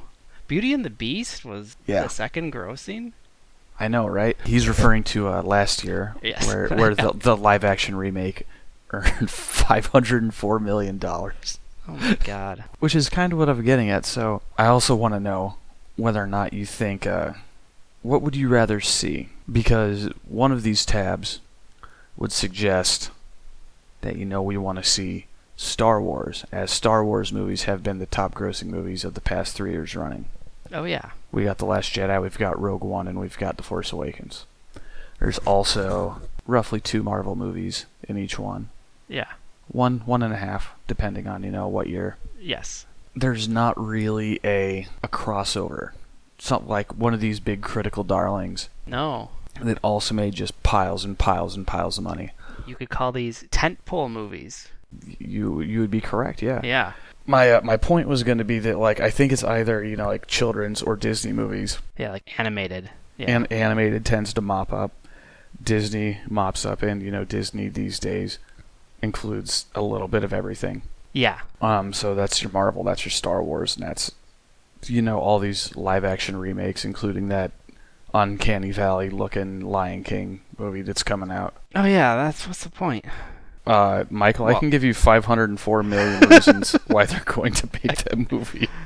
Beauty 0.46 0.72
and 0.72 0.84
the 0.84 0.90
Beast 0.90 1.44
was 1.44 1.76
Yeah. 1.86 2.02
the 2.04 2.08
second 2.08 2.52
grossing. 2.52 3.12
I 3.80 3.88
know, 3.88 4.06
right? 4.06 4.36
He's 4.44 4.66
referring 4.68 5.04
to 5.04 5.28
uh, 5.28 5.42
last 5.42 5.84
year, 5.84 6.14
Yes. 6.22 6.46
where 6.46 6.68
where 6.68 6.94
the, 6.94 7.12
the 7.14 7.36
live 7.36 7.64
action 7.64 7.94
remake 7.96 8.46
earned 8.90 9.30
five 9.30 9.86
hundred 9.86 10.22
and 10.22 10.34
four 10.34 10.58
million 10.58 10.98
dollars, 10.98 11.58
Oh 11.88 11.92
my 11.92 12.14
god. 12.24 12.64
which 12.80 12.94
is 12.94 13.08
kind 13.08 13.32
of 13.32 13.38
what 13.38 13.48
I'm 13.48 13.62
getting 13.64 13.90
at. 13.90 14.04
So 14.04 14.42
I 14.56 14.66
also 14.66 14.94
want 14.94 15.14
to 15.14 15.20
know 15.20 15.56
whether 15.96 16.22
or 16.22 16.26
not 16.26 16.52
you 16.52 16.64
think, 16.66 17.06
uh, 17.06 17.32
what 18.02 18.22
would 18.22 18.36
you 18.36 18.48
rather 18.48 18.80
see? 18.80 19.30
Because 19.50 20.08
one 20.28 20.52
of 20.52 20.62
these 20.62 20.84
tabs 20.86 21.40
would 22.16 22.32
suggest 22.32 23.10
that 24.02 24.16
you 24.16 24.24
know 24.24 24.42
we 24.42 24.56
want 24.56 24.78
to 24.78 24.84
see 24.84 25.26
Star 25.56 26.00
Wars, 26.00 26.44
as 26.52 26.70
Star 26.70 27.04
Wars 27.04 27.32
movies 27.32 27.64
have 27.64 27.82
been 27.82 27.98
the 27.98 28.06
top 28.06 28.34
grossing 28.34 28.66
movies 28.68 29.04
of 29.04 29.14
the 29.14 29.20
past 29.20 29.54
three 29.56 29.72
years 29.72 29.96
running. 29.96 30.26
Oh 30.72 30.84
yeah. 30.84 31.10
We 31.32 31.44
got 31.44 31.58
The 31.58 31.66
Last 31.66 31.92
Jedi, 31.92 32.20
we've 32.22 32.38
got 32.38 32.60
Rogue 32.60 32.84
One, 32.84 33.08
and 33.08 33.18
we've 33.18 33.36
got 33.38 33.56
The 33.56 33.62
Force 33.62 33.90
Awakens. 33.92 34.44
There's 35.18 35.38
also 35.38 36.22
roughly 36.46 36.80
two 36.80 37.02
Marvel 37.02 37.34
movies 37.34 37.86
in 38.08 38.16
each 38.16 38.38
one. 38.38 38.68
Yeah. 39.08 39.32
One, 39.68 40.00
one 40.06 40.22
and 40.22 40.32
a 40.32 40.38
half, 40.38 40.70
depending 40.86 41.26
on, 41.26 41.42
you 41.42 41.50
know, 41.50 41.68
what 41.68 41.88
year. 41.88 42.16
Yes. 42.40 42.86
There's 43.14 43.48
not 43.48 43.78
really 43.78 44.40
a, 44.44 44.86
a 45.02 45.08
crossover. 45.08 45.90
Something 46.38 46.68
like 46.68 46.96
one 46.96 47.14
of 47.14 47.20
these 47.20 47.40
big 47.40 47.62
critical 47.62 48.04
darlings 48.04 48.68
No. 48.86 49.30
that 49.60 49.78
also 49.82 50.14
made 50.14 50.34
just 50.34 50.62
piles 50.62 51.04
and 51.04 51.18
piles 51.18 51.56
and 51.56 51.66
piles 51.66 51.98
of 51.98 52.04
money. 52.04 52.30
You 52.66 52.76
could 52.76 52.90
call 52.90 53.12
these 53.12 53.44
tentpole 53.50 54.10
movies. 54.10 54.68
You 55.18 55.60
you 55.60 55.80
would 55.80 55.90
be 55.90 56.00
correct, 56.00 56.40
yeah. 56.42 56.60
Yeah. 56.62 56.92
My 57.26 57.50
uh, 57.52 57.60
my 57.62 57.76
point 57.76 58.08
was 58.08 58.22
going 58.22 58.38
to 58.38 58.44
be 58.44 58.58
that 58.60 58.78
like 58.78 59.00
I 59.00 59.10
think 59.10 59.32
it's 59.32 59.44
either 59.44 59.82
you 59.84 59.96
know 59.96 60.06
like 60.06 60.26
children's 60.26 60.80
or 60.82 60.94
Disney 60.96 61.32
movies. 61.32 61.78
Yeah, 61.98 62.10
like 62.12 62.38
animated. 62.38 62.90
Yeah. 63.16 63.26
and 63.34 63.52
animated 63.52 64.04
tends 64.06 64.32
to 64.34 64.40
mop 64.40 64.72
up. 64.72 64.92
Disney 65.62 66.18
mops 66.28 66.64
up, 66.64 66.82
and 66.82 67.02
you 67.02 67.10
know 67.10 67.24
Disney 67.24 67.68
these 67.68 67.98
days 67.98 68.38
includes 69.02 69.66
a 69.74 69.82
little 69.82 70.08
bit 70.08 70.24
of 70.24 70.32
everything. 70.32 70.82
yeah. 71.12 71.40
Um, 71.60 71.92
so 71.92 72.14
that's 72.14 72.42
your 72.42 72.52
Marvel, 72.52 72.84
that's 72.84 73.04
your 73.04 73.10
Star 73.10 73.42
Wars, 73.42 73.76
and 73.76 73.86
that's 73.86 74.12
you 74.86 75.02
know 75.02 75.18
all 75.18 75.38
these 75.38 75.74
live 75.76 76.04
action 76.04 76.36
remakes, 76.36 76.84
including 76.84 77.28
that 77.28 77.50
uncanny 78.14 78.70
valley 78.70 79.10
looking 79.10 79.60
Lion 79.60 80.04
King 80.04 80.40
movie 80.56 80.82
that's 80.82 81.02
coming 81.02 81.30
out. 81.30 81.54
Oh 81.74 81.84
yeah, 81.84 82.16
that's 82.16 82.46
what's 82.46 82.62
the 82.64 82.70
point? 82.70 83.04
Uh, 83.66 84.04
Michael, 84.08 84.46
I 84.46 84.54
can 84.54 84.70
give 84.70 84.82
you 84.82 84.94
504 84.94 85.82
million 85.82 86.20
reasons 86.30 86.72
why 86.86 87.04
they're 87.04 87.20
going 87.26 87.52
to 87.52 87.68
make 87.84 87.98
that 88.04 88.30
movie. 88.32 88.68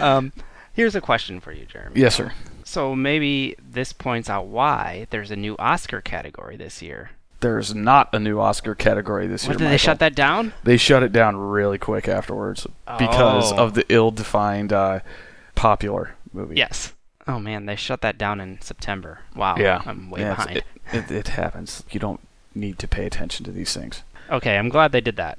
Um, 0.00 0.32
here's 0.74 0.94
a 0.94 1.00
question 1.00 1.40
for 1.40 1.50
you, 1.52 1.64
Jeremy. 1.64 1.98
Yes, 2.00 2.14
sir. 2.14 2.32
So 2.64 2.94
maybe 2.94 3.56
this 3.58 3.92
points 3.92 4.28
out 4.28 4.46
why 4.46 5.06
there's 5.10 5.30
a 5.30 5.36
new 5.36 5.56
Oscar 5.58 6.00
category 6.00 6.56
this 6.56 6.82
year. 6.82 7.10
There's 7.40 7.74
not 7.74 8.08
a 8.14 8.18
new 8.18 8.40
Oscar 8.40 8.74
category 8.74 9.26
this 9.26 9.46
What 9.46 9.58
year. 9.60 9.68
did 9.68 9.72
they 9.74 9.76
shut 9.76 9.98
that 9.98 10.14
down? 10.14 10.52
They 10.64 10.76
shut 10.76 11.02
it 11.02 11.12
down 11.12 11.36
really 11.36 11.78
quick 11.78 12.08
afterwards 12.08 12.66
because 12.98 13.52
Oh. 13.52 13.56
of 13.56 13.74
the 13.74 13.84
ill-defined 13.90 14.72
uh, 14.72 15.00
popular 15.54 16.14
movie. 16.32 16.56
Yes. 16.56 16.94
Oh 17.28 17.38
man, 17.38 17.66
they 17.66 17.76
shut 17.76 18.00
that 18.02 18.16
down 18.18 18.40
in 18.40 18.60
September. 18.60 19.20
Wow. 19.34 19.56
Yeah. 19.58 19.82
I'm 19.84 20.10
way 20.10 20.20
Yeah, 20.20 20.34
behind. 20.34 20.56
It, 20.58 20.64
it, 20.92 21.10
it 21.10 21.28
happens. 21.28 21.82
You 21.90 22.00
don't 22.00 22.20
need 22.54 22.78
to 22.78 22.88
pay 22.88 23.04
attention 23.04 23.44
to 23.44 23.52
these 23.52 23.74
things. 23.74 24.02
Okay, 24.30 24.56
I'm 24.56 24.68
glad 24.68 24.92
they 24.92 25.00
did 25.00 25.16
that. 25.16 25.38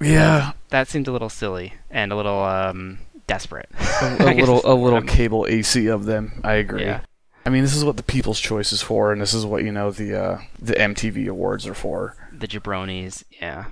Yeah, 0.00 0.52
That 0.68 0.88
seemed 0.88 1.08
a 1.08 1.12
little 1.12 1.30
silly 1.30 1.72
and 1.90 2.12
a 2.12 2.16
little 2.16 2.42
um 2.42 2.98
desperate. 3.26 3.68
a, 4.02 4.16
a 4.20 4.34
little 4.38 4.60
a 4.64 4.74
little 4.74 4.98
I'm- 4.98 5.06
cable 5.06 5.46
AC 5.48 5.86
of 5.88 6.04
them. 6.04 6.40
I 6.44 6.54
agree. 6.54 6.84
Yeah. 6.84 7.00
I 7.46 7.48
mean, 7.48 7.62
this 7.62 7.76
is 7.76 7.84
what 7.84 7.96
the 7.96 8.02
People's 8.02 8.40
Choice 8.40 8.72
is 8.72 8.82
for, 8.82 9.12
and 9.12 9.20
this 9.22 9.32
is 9.32 9.46
what 9.46 9.62
you 9.62 9.70
know 9.72 9.90
the 9.90 10.20
uh, 10.20 10.38
the 10.60 10.74
MTV 10.74 11.28
Awards 11.28 11.66
are 11.66 11.74
for. 11.74 12.14
The 12.36 12.48
jabronis. 12.48 13.22
Yeah. 13.40 13.66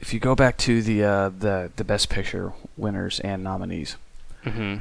If 0.00 0.14
you 0.14 0.20
go 0.20 0.34
back 0.34 0.56
to 0.58 0.80
the 0.80 1.02
uh, 1.02 1.30
the 1.36 1.70
the 1.76 1.84
Best 1.84 2.08
Picture 2.08 2.52
winners 2.76 3.18
and 3.20 3.42
nominees, 3.42 3.96
Mhm. 4.44 4.80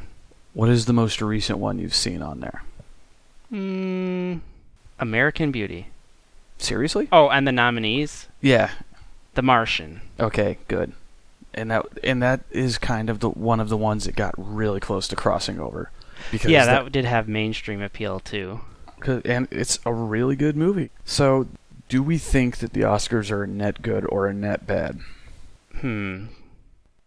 what 0.54 0.70
is 0.70 0.86
the 0.86 0.94
most 0.94 1.22
recent 1.22 1.58
one 1.60 1.80
you've 1.80 1.96
seen 1.96 2.22
on 2.22 2.40
there? 2.42 2.64
Mm, 3.52 4.42
American 5.00 5.52
Beauty. 5.52 5.88
Seriously? 6.58 7.08
Oh, 7.12 7.30
and 7.30 7.48
the 7.48 7.52
nominees: 7.52 8.28
Yeah. 8.42 8.72
The 9.34 9.42
Martian. 9.42 10.02
Okay, 10.20 10.58
good. 10.68 10.94
And 11.54 11.72
that 11.72 11.86
and 12.04 12.22
that 12.22 12.42
is 12.52 12.78
kind 12.78 13.10
of 13.10 13.20
the 13.22 13.30
one 13.30 13.60
of 13.60 13.70
the 13.70 13.78
ones 13.78 14.06
that 14.06 14.16
got 14.16 14.34
really 14.38 14.80
close 14.80 15.08
to 15.10 15.16
crossing 15.16 15.60
over. 15.60 15.90
Because 16.32 16.52
Yeah, 16.52 16.66
that 16.66 16.92
did 16.92 17.06
have 17.06 17.28
mainstream 17.28 17.82
appeal 17.82 18.20
too. 18.20 18.62
and 19.26 19.48
it's 19.52 19.80
a 19.86 19.94
really 19.94 20.36
good 20.36 20.56
movie. 20.58 20.90
So, 21.04 21.48
do 21.90 22.02
we 22.02 22.18
think 22.18 22.58
that 22.58 22.74
the 22.74 22.82
Oscars 22.82 23.30
are 23.32 23.44
a 23.44 23.48
net 23.48 23.82
good 23.82 24.06
or 24.10 24.28
a 24.28 24.34
net 24.34 24.66
bad? 24.66 25.00
Hmm. 25.80 26.26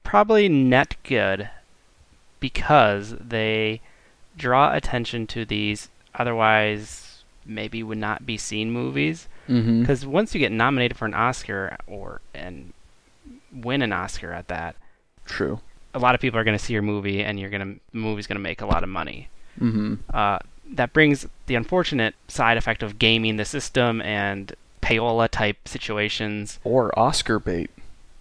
Probably 0.05 0.49
net 0.49 0.97
good 1.03 1.51
because 2.41 3.17
they 3.19 3.81
draw 4.37 4.73
attention 4.75 5.27
to 5.27 5.45
these 5.45 5.89
otherwise 6.15 7.23
maybe 7.45 7.83
would 7.83 7.99
not 7.99 8.25
be 8.27 8.37
seen 8.37 8.71
movies. 8.71 9.27
Mm-hmm. 9.49 9.81
Because 9.81 10.07
once 10.07 10.35
you 10.35 10.39
get 10.39 10.53
nominated 10.53 10.97
for 10.97 11.07
an 11.07 11.15
Oscar 11.15 11.77
or 11.87 12.21
and 12.35 12.73
win 13.53 13.83
an 13.83 13.93
Oscar 13.93 14.33
at 14.33 14.49
that, 14.49 14.77
True. 15.25 15.61
A 15.95 15.99
lot 15.99 16.15
of 16.15 16.21
people 16.21 16.39
are 16.39 16.45
going 16.45 16.57
to 16.59 16.63
see 16.65 16.73
your 16.73 16.83
movie 16.83 17.23
and 17.25 17.39
you're 17.41 17.51
going 17.51 17.75
to 17.75 17.81
the 17.93 17.99
movie's 17.99 18.27
going 18.27 18.37
to 18.37 18.43
make 18.43 18.61
a 18.61 18.67
lot 18.67 18.83
of 18.83 18.89
money. 18.89 19.29
Mm-hmm. 19.61 19.95
Uh, 20.13 20.39
that 20.73 20.93
brings 20.93 21.27
the 21.47 21.55
unfortunate 21.55 22.15
side 22.29 22.57
effect 22.57 22.83
of 22.83 22.99
gaming 22.99 23.37
the 23.37 23.45
system 23.45 24.01
and 24.03 24.55
payola 24.83 25.29
type 25.29 25.67
situations 25.67 26.59
Or 26.65 26.97
Oscar 26.99 27.39
bait. 27.39 27.71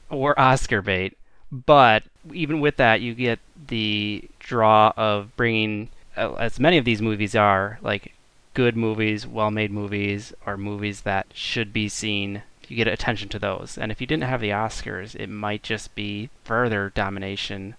or 0.09 0.37
Oscar 0.39 0.81
bait. 0.81 1.17
But 1.51 2.03
even 2.33 2.59
with 2.59 2.77
that, 2.77 3.01
you 3.01 3.13
get 3.13 3.39
the 3.67 4.23
draw 4.39 4.91
of 4.97 5.35
bringing, 5.37 5.89
uh, 6.17 6.33
as 6.33 6.59
many 6.59 6.77
of 6.77 6.83
these 6.85 7.01
movies 7.01 7.35
are, 7.35 7.79
like 7.81 8.13
good 8.53 8.75
movies, 8.75 9.25
well-made 9.27 9.71
movies, 9.71 10.33
or 10.45 10.57
movies 10.57 11.01
that 11.01 11.27
should 11.33 11.71
be 11.71 11.87
seen. 11.87 12.41
You 12.67 12.75
get 12.75 12.87
attention 12.87 13.29
to 13.29 13.39
those, 13.39 13.77
and 13.77 13.91
if 13.91 14.01
you 14.01 14.07
didn't 14.07 14.23
have 14.23 14.41
the 14.41 14.49
Oscars, 14.49 15.15
it 15.15 15.29
might 15.29 15.63
just 15.63 15.95
be 15.95 16.29
further 16.43 16.91
domination 16.93 17.75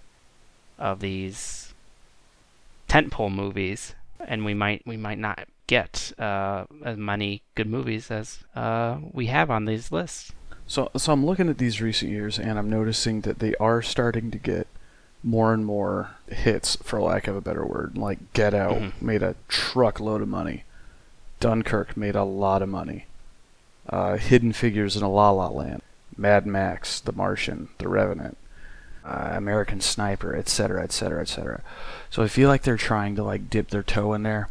of 0.78 1.00
these 1.00 1.75
tentpole 2.88 3.33
movies, 3.33 3.95
and 4.26 4.45
we 4.45 4.54
might 4.54 4.83
we 4.87 4.97
might 4.97 5.18
not 5.18 5.47
get 5.66 6.12
uh, 6.18 6.64
as 6.85 6.97
many 6.97 7.42
good 7.54 7.68
movies 7.68 8.11
as 8.11 8.38
uh, 8.57 8.99
we 9.12 9.26
have 9.26 9.50
on 9.50 9.66
these 9.66 9.92
lists. 9.92 10.33
So, 10.66 10.90
so 10.97 11.12
I'm 11.12 11.25
looking 11.25 11.49
at 11.49 11.59
these 11.59 11.80
recent 11.80 12.11
years, 12.11 12.38
and 12.38 12.59
I'm 12.59 12.71
noticing 12.71 13.23
that 13.23 13.38
they 13.38 13.54
are 13.57 13.83
starting 13.83 14.30
to 14.30 14.38
get 14.38 14.66
more 15.23 15.52
and 15.52 15.64
more 15.66 16.11
hits, 16.30 16.76
for 16.76 17.00
lack 17.00 17.26
of 17.26 17.37
a 17.37 17.40
better 17.40 17.64
word. 17.66 17.97
Like 17.99 18.33
Get 18.33 18.54
Out 18.54 18.76
Mhm. 18.76 18.92
made 19.02 19.23
a 19.23 19.35
truckload 19.49 20.23
of 20.23 20.28
money. 20.28 20.64
Dunkirk 21.40 21.97
made 21.97 22.14
a 22.14 22.25
lot 22.25 22.62
of 22.62 22.68
money. 22.68 23.07
Uh, 23.88 24.16
Hidden 24.16 24.52
Figures 24.52 24.97
in 24.97 25.02
a 25.02 25.09
La 25.11 25.30
La 25.30 25.49
Land. 25.49 25.83
Mad 26.16 26.47
Max, 26.47 26.99
The 27.00 27.12
Martian, 27.12 27.68
The 27.78 27.88
Revenant, 27.88 28.37
uh, 29.04 29.30
American 29.35 29.80
Sniper, 29.80 30.35
etc., 30.35 30.83
etc., 30.83 31.21
etc. 31.23 31.62
So 32.11 32.23
I 32.23 32.28
feel 32.28 32.49
like 32.49 32.62
they're 32.62 32.76
trying 32.76 33.14
to 33.16 33.23
like 33.23 33.49
dip 33.49 33.68
their 33.68 33.85
toe 33.85 34.12
in 34.14 34.25
there, 34.25 34.49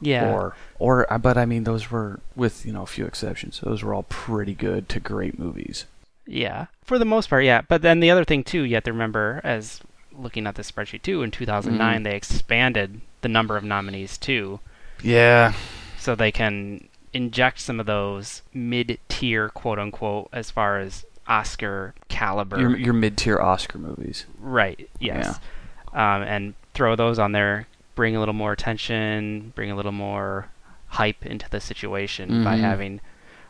Yeah. 0.00 0.32
or 0.32 0.56
or 0.80 1.10
uh, 1.12 1.18
but 1.18 1.38
I 1.38 1.46
mean 1.46 1.62
those 1.64 1.90
were 1.92 2.18
with 2.34 2.66
you 2.66 2.72
know 2.72 2.82
a 2.82 2.86
few 2.86 3.06
exceptions. 3.06 3.60
Those 3.60 3.82
were 3.84 3.94
all 3.94 4.02
pretty 4.02 4.54
good 4.54 4.88
to 4.90 5.00
great 5.00 5.38
movies. 5.38 5.84
Yeah, 6.26 6.66
for 6.84 6.98
the 6.98 7.04
most 7.04 7.30
part, 7.30 7.44
yeah. 7.44 7.60
But 7.60 7.82
then 7.82 8.00
the 8.00 8.10
other 8.10 8.24
thing 8.24 8.42
too, 8.42 8.62
you 8.62 8.74
have 8.74 8.84
to 8.84 8.92
remember, 8.92 9.40
as 9.44 9.80
looking 10.12 10.44
at 10.48 10.56
the 10.56 10.62
spreadsheet 10.62 11.02
too, 11.02 11.22
in 11.22 11.30
2009 11.30 12.00
Mhm. 12.00 12.04
they 12.04 12.16
expanded 12.16 13.00
the 13.20 13.28
number 13.28 13.56
of 13.56 13.62
nominees 13.62 14.18
too, 14.18 14.58
Yeah, 15.02 15.52
so 15.98 16.16
they 16.16 16.32
can 16.32 16.88
inject 17.12 17.60
some 17.60 17.80
of 17.80 17.86
those 17.86 18.42
mid-tier, 18.52 19.48
quote 19.50 19.78
unquote, 19.78 20.28
as 20.32 20.50
far 20.50 20.78
as 20.80 21.04
Oscar 21.28 21.94
caliber. 22.08 22.58
your 22.60 22.76
your 22.76 22.92
mid 22.94 23.16
tier 23.16 23.40
Oscar 23.40 23.78
movies. 23.78 24.26
Right. 24.38 24.88
Yes. 25.00 25.38
Um, 25.92 26.22
and 26.22 26.54
throw 26.74 26.94
those 26.94 27.18
on 27.18 27.32
there. 27.32 27.66
Bring 27.94 28.14
a 28.14 28.20
little 28.20 28.34
more 28.34 28.52
attention. 28.52 29.52
Bring 29.56 29.70
a 29.70 29.76
little 29.76 29.92
more 29.92 30.48
hype 30.88 31.24
into 31.26 31.48
the 31.50 31.60
situation 31.60 32.44
by 32.44 32.56
Mhm. 32.56 32.60
having, 32.60 33.00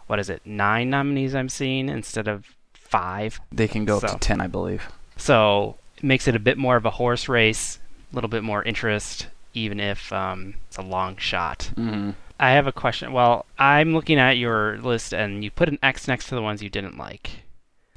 what 0.07 0.19
is 0.19 0.31
it, 0.31 0.41
nine 0.47 0.89
nominees 0.89 1.35
I'm 1.35 1.49
seeing 1.49 1.89
instead 1.89 2.29
of 2.29 2.47
five. 2.73 3.41
They 3.53 3.69
can 3.69 3.85
go 3.85 3.99
up 3.99 4.07
to 4.11 4.19
ten, 4.19 4.41
I 4.41 4.47
believe. 4.47 4.89
So 5.17 5.77
it 5.99 6.05
makes 6.05 6.27
it 6.29 6.35
a 6.37 6.39
bit 6.39 6.57
more 6.57 6.77
of 6.77 6.87
a 6.87 6.91
horse 6.91 7.29
race, 7.29 7.79
a 8.13 8.15
little 8.15 8.31
bit 8.31 8.43
more 8.45 8.63
interest, 8.63 9.27
even 9.53 9.81
if 9.81 10.13
um, 10.13 10.55
it's 10.69 10.79
a 10.79 10.83
long 10.83 11.17
shot. 11.17 11.71
Mm-hmm. 11.77 12.11
I 12.39 12.51
have 12.53 12.67
a 12.67 12.73
question. 12.73 13.13
Well, 13.13 13.47
I'm 13.59 13.95
looking 13.95 14.19
at 14.19 14.37
your 14.37 14.79
list, 14.79 15.13
and 15.15 15.43
you 15.43 15.51
put 15.51 15.69
an 15.69 15.79
X 15.83 16.07
next 16.07 16.29
to 16.29 16.35
the 16.35 16.43
ones 16.43 16.63
you 16.63 16.69
didn't 16.71 16.99
like. 16.99 17.31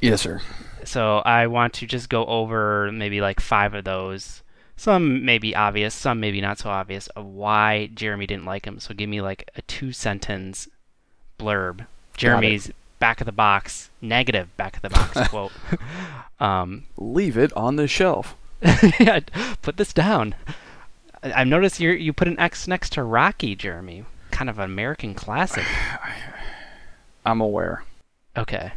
Yes, 0.02 0.22
sir. 0.22 0.42
So 0.86 1.18
I 1.20 1.48
want 1.48 1.74
to 1.76 1.86
just 1.86 2.10
go 2.10 2.26
over 2.26 2.90
maybe 2.92 3.20
like 3.20 3.40
five 3.42 3.74
of 3.74 3.84
those. 3.84 4.42
Some 4.78 5.26
may 5.26 5.40
be 5.40 5.54
obvious, 5.54 5.94
some 5.94 6.22
maybe 6.22 6.40
not 6.40 6.58
so 6.58 6.70
obvious 6.70 7.08
of 7.08 7.26
why 7.26 7.90
Jeremy 7.94 8.26
didn't 8.28 8.46
like 8.46 8.66
him. 8.66 8.80
So 8.80 8.94
give 8.94 9.10
me 9.10 9.20
like 9.20 9.50
a 9.58 9.62
two 9.64 9.92
sentence 9.92 10.70
blurb. 11.38 11.86
Jeremy's 12.16 12.72
back 13.00 13.20
of 13.20 13.26
the 13.26 13.34
box, 13.34 13.90
negative 14.02 14.56
back 14.56 14.78
of 14.78 14.82
the 14.82 14.90
box 14.90 15.28
quote. 15.30 15.52
Um, 16.40 16.86
Leave 16.98 17.38
it 17.38 17.52
on 17.58 17.76
the 17.76 17.88
shelf. 17.90 18.36
yeah, 19.00 19.20
put 19.62 19.76
this 19.76 19.92
down. 19.94 20.34
I- 21.24 21.34
I've 21.42 21.48
noticed 21.48 21.82
you 21.82 21.90
you 21.92 22.14
put 22.14 22.30
an 22.30 22.40
X 22.40 22.66
next 22.66 22.94
to 22.94 23.04
Rocky, 23.04 23.56
Jeremy. 23.56 24.06
Kind 24.32 24.50
of 24.50 24.58
an 24.60 24.66
American 24.66 25.14
classic. 25.14 25.66
I'm 27.26 27.42
aware. 27.42 27.84
Okay. 28.38 28.72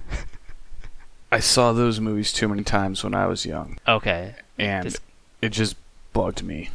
I 1.31 1.41
saw 1.41 1.73
those 1.73 2.01
movies 2.01 2.33
too 2.33 2.49
many 2.49 2.62
times 2.62 3.03
when 3.03 3.15
I 3.15 3.27
was 3.27 3.47
young, 3.47 3.79
Okay. 3.88 4.35
and 4.59 4.95
it 5.41 5.49
just 5.51 5.77
bugged 6.12 6.43
me. 6.43 6.71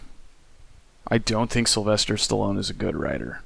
I 1.10 1.20
don't 1.20 1.52
think 1.52 1.68
Sylvester 1.68 2.16
Stallone 2.16 2.58
is 2.58 2.70
a 2.70 2.74
good 2.74 2.96
writer. 2.96 3.42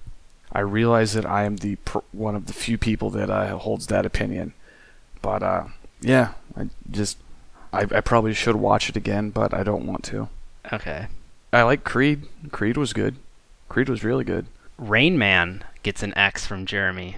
I 0.53 0.61
realize 0.61 1.13
that 1.13 1.25
I 1.25 1.43
am 1.43 1.57
the 1.57 1.75
pr- 1.77 1.99
one 2.13 2.35
of 2.35 2.45
the 2.47 2.53
few 2.53 2.77
people 2.77 3.09
that 3.11 3.29
uh, 3.29 3.57
holds 3.57 3.87
that 3.87 4.05
opinion, 4.05 4.53
but 5.21 5.43
uh, 5.43 5.65
yeah, 6.01 6.33
I 6.55 6.69
just 6.89 7.17
I, 7.73 7.81
I 7.81 8.01
probably 8.01 8.33
should 8.33 8.55
watch 8.55 8.87
it 8.89 8.95
again, 8.95 9.31
but 9.31 9.53
I 9.53 9.63
don't 9.63 9.85
want 9.85 10.03
to. 10.05 10.29
Okay. 10.71 11.07
I 11.51 11.63
like 11.63 11.83
Creed. 11.83 12.23
Creed 12.51 12.77
was 12.77 12.93
good. 12.93 13.15
Creed 13.67 13.89
was 13.89 14.03
really 14.03 14.23
good. 14.23 14.45
Rain 14.81 15.17
Man 15.17 15.63
gets 15.83 16.03
an 16.03 16.13
X 16.17 16.45
from 16.45 16.65
Jeremy. 16.65 17.15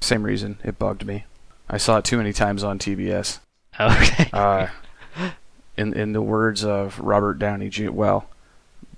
Same 0.00 0.24
reason 0.24 0.58
it 0.62 0.78
bugged 0.78 1.06
me. 1.06 1.24
I 1.70 1.78
saw 1.78 1.98
it 1.98 2.04
too 2.04 2.18
many 2.18 2.32
times 2.32 2.62
on 2.62 2.78
TBS. 2.78 3.38
Okay. 3.80 4.28
Uh, 4.32 4.66
in 5.76 5.94
in 5.94 6.12
the 6.12 6.20
words 6.20 6.64
of 6.64 6.98
Robert 6.98 7.38
Downey 7.38 7.70
Jr. 7.70 7.90
Well, 7.90 8.28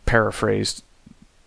paraphrased 0.07 0.83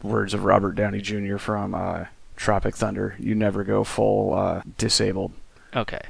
words 0.02 0.34
of 0.34 0.46
Robert 0.46 0.76
Downey 0.76 1.02
Jr. 1.02 1.38
from 1.38 1.76
uh, 1.76 2.06
Tropic 2.36 2.76
Thunder. 2.76 3.16
You 3.20 3.36
never 3.36 3.64
go 3.64 3.84
full 3.84 4.34
uh, 4.34 4.62
disabled. 4.78 5.34
okay. 5.76 6.02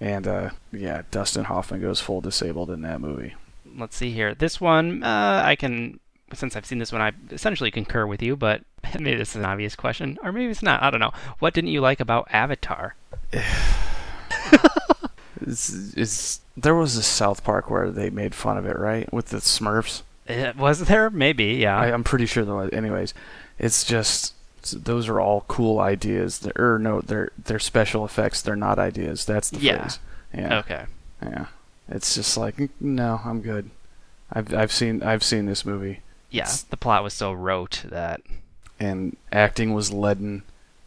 And 0.00 0.26
uh, 0.26 0.50
yeah, 0.72 1.02
Dustin 1.12 1.44
Hoffman 1.44 1.80
goes 1.80 2.00
full 2.00 2.20
disabled 2.20 2.70
in 2.70 2.82
that 2.82 3.00
movie. 3.00 3.34
Let's 3.76 3.96
see 3.96 4.10
here. 4.10 4.34
This 4.34 4.60
one, 4.60 5.02
uh, 5.02 5.42
I 5.44 5.56
can, 5.56 6.00
since 6.32 6.56
I've 6.56 6.66
seen 6.66 6.78
this 6.78 6.90
one, 6.92 7.00
I 7.02 7.12
essentially 7.30 7.70
concur 7.70 8.06
with 8.06 8.22
you, 8.22 8.36
but 8.36 8.62
maybe 8.98 9.16
this 9.16 9.30
is 9.30 9.36
an 9.36 9.44
obvious 9.44 9.76
question, 9.76 10.18
or 10.22 10.32
maybe 10.32 10.50
it's 10.50 10.62
not. 10.62 10.82
I 10.82 10.90
don't 10.90 11.00
know. 11.00 11.12
What 11.38 11.54
didn't 11.54 11.70
you 11.70 11.80
like 11.80 12.00
about 12.00 12.28
Avatar? 12.32 12.94
It's, 15.46 15.92
it's, 15.94 16.40
there 16.56 16.74
was 16.74 16.96
a 16.96 17.02
South 17.02 17.44
Park 17.44 17.68
where 17.68 17.90
they 17.90 18.08
made 18.08 18.34
fun 18.34 18.56
of 18.56 18.64
it, 18.64 18.78
right? 18.78 19.12
With 19.12 19.26
the 19.26 19.38
Smurfs. 19.38 20.02
Uh, 20.28 20.52
was 20.56 20.80
there? 20.80 21.10
Maybe, 21.10 21.46
yeah. 21.56 21.78
I, 21.78 21.92
I'm 21.92 22.04
pretty 22.04 22.24
sure 22.24 22.44
there 22.46 22.54
was. 22.54 22.70
Anyways, 22.72 23.12
it's 23.58 23.84
just 23.84 24.32
those 24.72 25.06
are 25.08 25.20
all 25.20 25.44
cool 25.46 25.80
ideas. 25.80 26.38
They're, 26.38 26.52
or 26.74 26.78
no, 26.78 27.02
they're 27.02 27.30
they're 27.36 27.58
special 27.58 28.06
effects. 28.06 28.40
They're 28.40 28.56
not 28.56 28.78
ideas. 28.78 29.26
That's 29.26 29.50
the 29.50 29.58
Yeah. 29.58 29.80
phrase. 29.82 29.98
Yeah. 30.32 30.58
okay. 30.60 30.84
Yeah. 31.22 31.46
It's 31.90 32.14
just 32.14 32.38
like 32.38 32.56
"Mm, 32.56 32.70
no, 32.80 33.20
I'm 33.22 33.42
good. 33.42 33.68
I've 34.32 34.54
I've 34.54 34.72
seen 34.72 35.02
I've 35.02 35.22
seen 35.24 35.44
this 35.44 35.66
movie 35.66 36.00
Yeah, 36.34 36.50
the 36.70 36.76
plot 36.76 37.02
was 37.02 37.14
so 37.14 37.32
rote 37.32 37.82
that. 37.88 38.20
and 38.80 39.16
acting 39.32 39.72
was 39.74 39.92
leaden. 39.92 40.42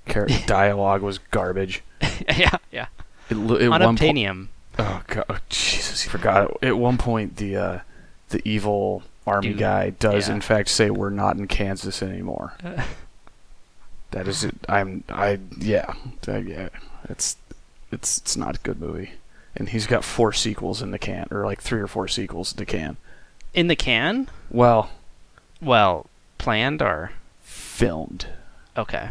Char- 0.09 0.27
dialogue 0.45 1.01
was 1.01 1.17
garbage. 1.31 1.83
yeah, 2.37 2.57
yeah. 2.71 2.87
It, 3.29 3.35
lo- 3.35 3.57
at 3.57 3.69
one 3.69 3.97
point, 3.97 4.17
Unobtainium. 4.17 4.47
oh 4.79 5.01
god, 5.07 5.25
oh, 5.29 5.37
Jesus, 5.49 6.05
you 6.05 6.11
forgot. 6.11 6.51
it. 6.61 6.67
At 6.67 6.77
one 6.77 6.97
point, 6.97 7.37
the 7.37 7.55
uh, 7.55 7.79
the 8.29 8.41
evil 8.47 9.03
army 9.25 9.49
Dude, 9.49 9.57
guy 9.59 9.89
does 9.91 10.27
yeah. 10.29 10.35
in 10.35 10.41
fact 10.41 10.69
say, 10.69 10.89
"We're 10.89 11.09
not 11.09 11.37
in 11.37 11.47
Kansas 11.47 12.01
anymore." 12.01 12.53
That 14.11 14.27
is 14.27 14.43
it. 14.43 14.55
I'm. 14.69 15.03
I. 15.09 15.39
Yeah. 15.57 15.93
Uh, 16.27 16.37
yeah. 16.37 16.69
It's. 17.09 17.35
It's. 17.91 18.17
It's 18.19 18.37
not 18.37 18.55
a 18.55 18.59
good 18.59 18.79
movie. 18.79 19.11
And 19.55 19.69
he's 19.69 19.87
got 19.87 20.03
four 20.03 20.31
sequels 20.33 20.81
in 20.81 20.91
the 20.91 20.99
can, 20.99 21.27
or 21.31 21.45
like 21.45 21.61
three 21.61 21.81
or 21.81 21.87
four 21.87 22.07
sequels 22.07 22.53
in 22.53 22.57
the 22.57 22.65
can. 22.65 22.97
In 23.53 23.67
the 23.67 23.75
can? 23.75 24.29
Well, 24.49 24.89
Well, 25.61 26.05
planned 26.37 26.81
or. 26.81 27.11
filmed 27.41 28.27
Okay. 28.77 29.09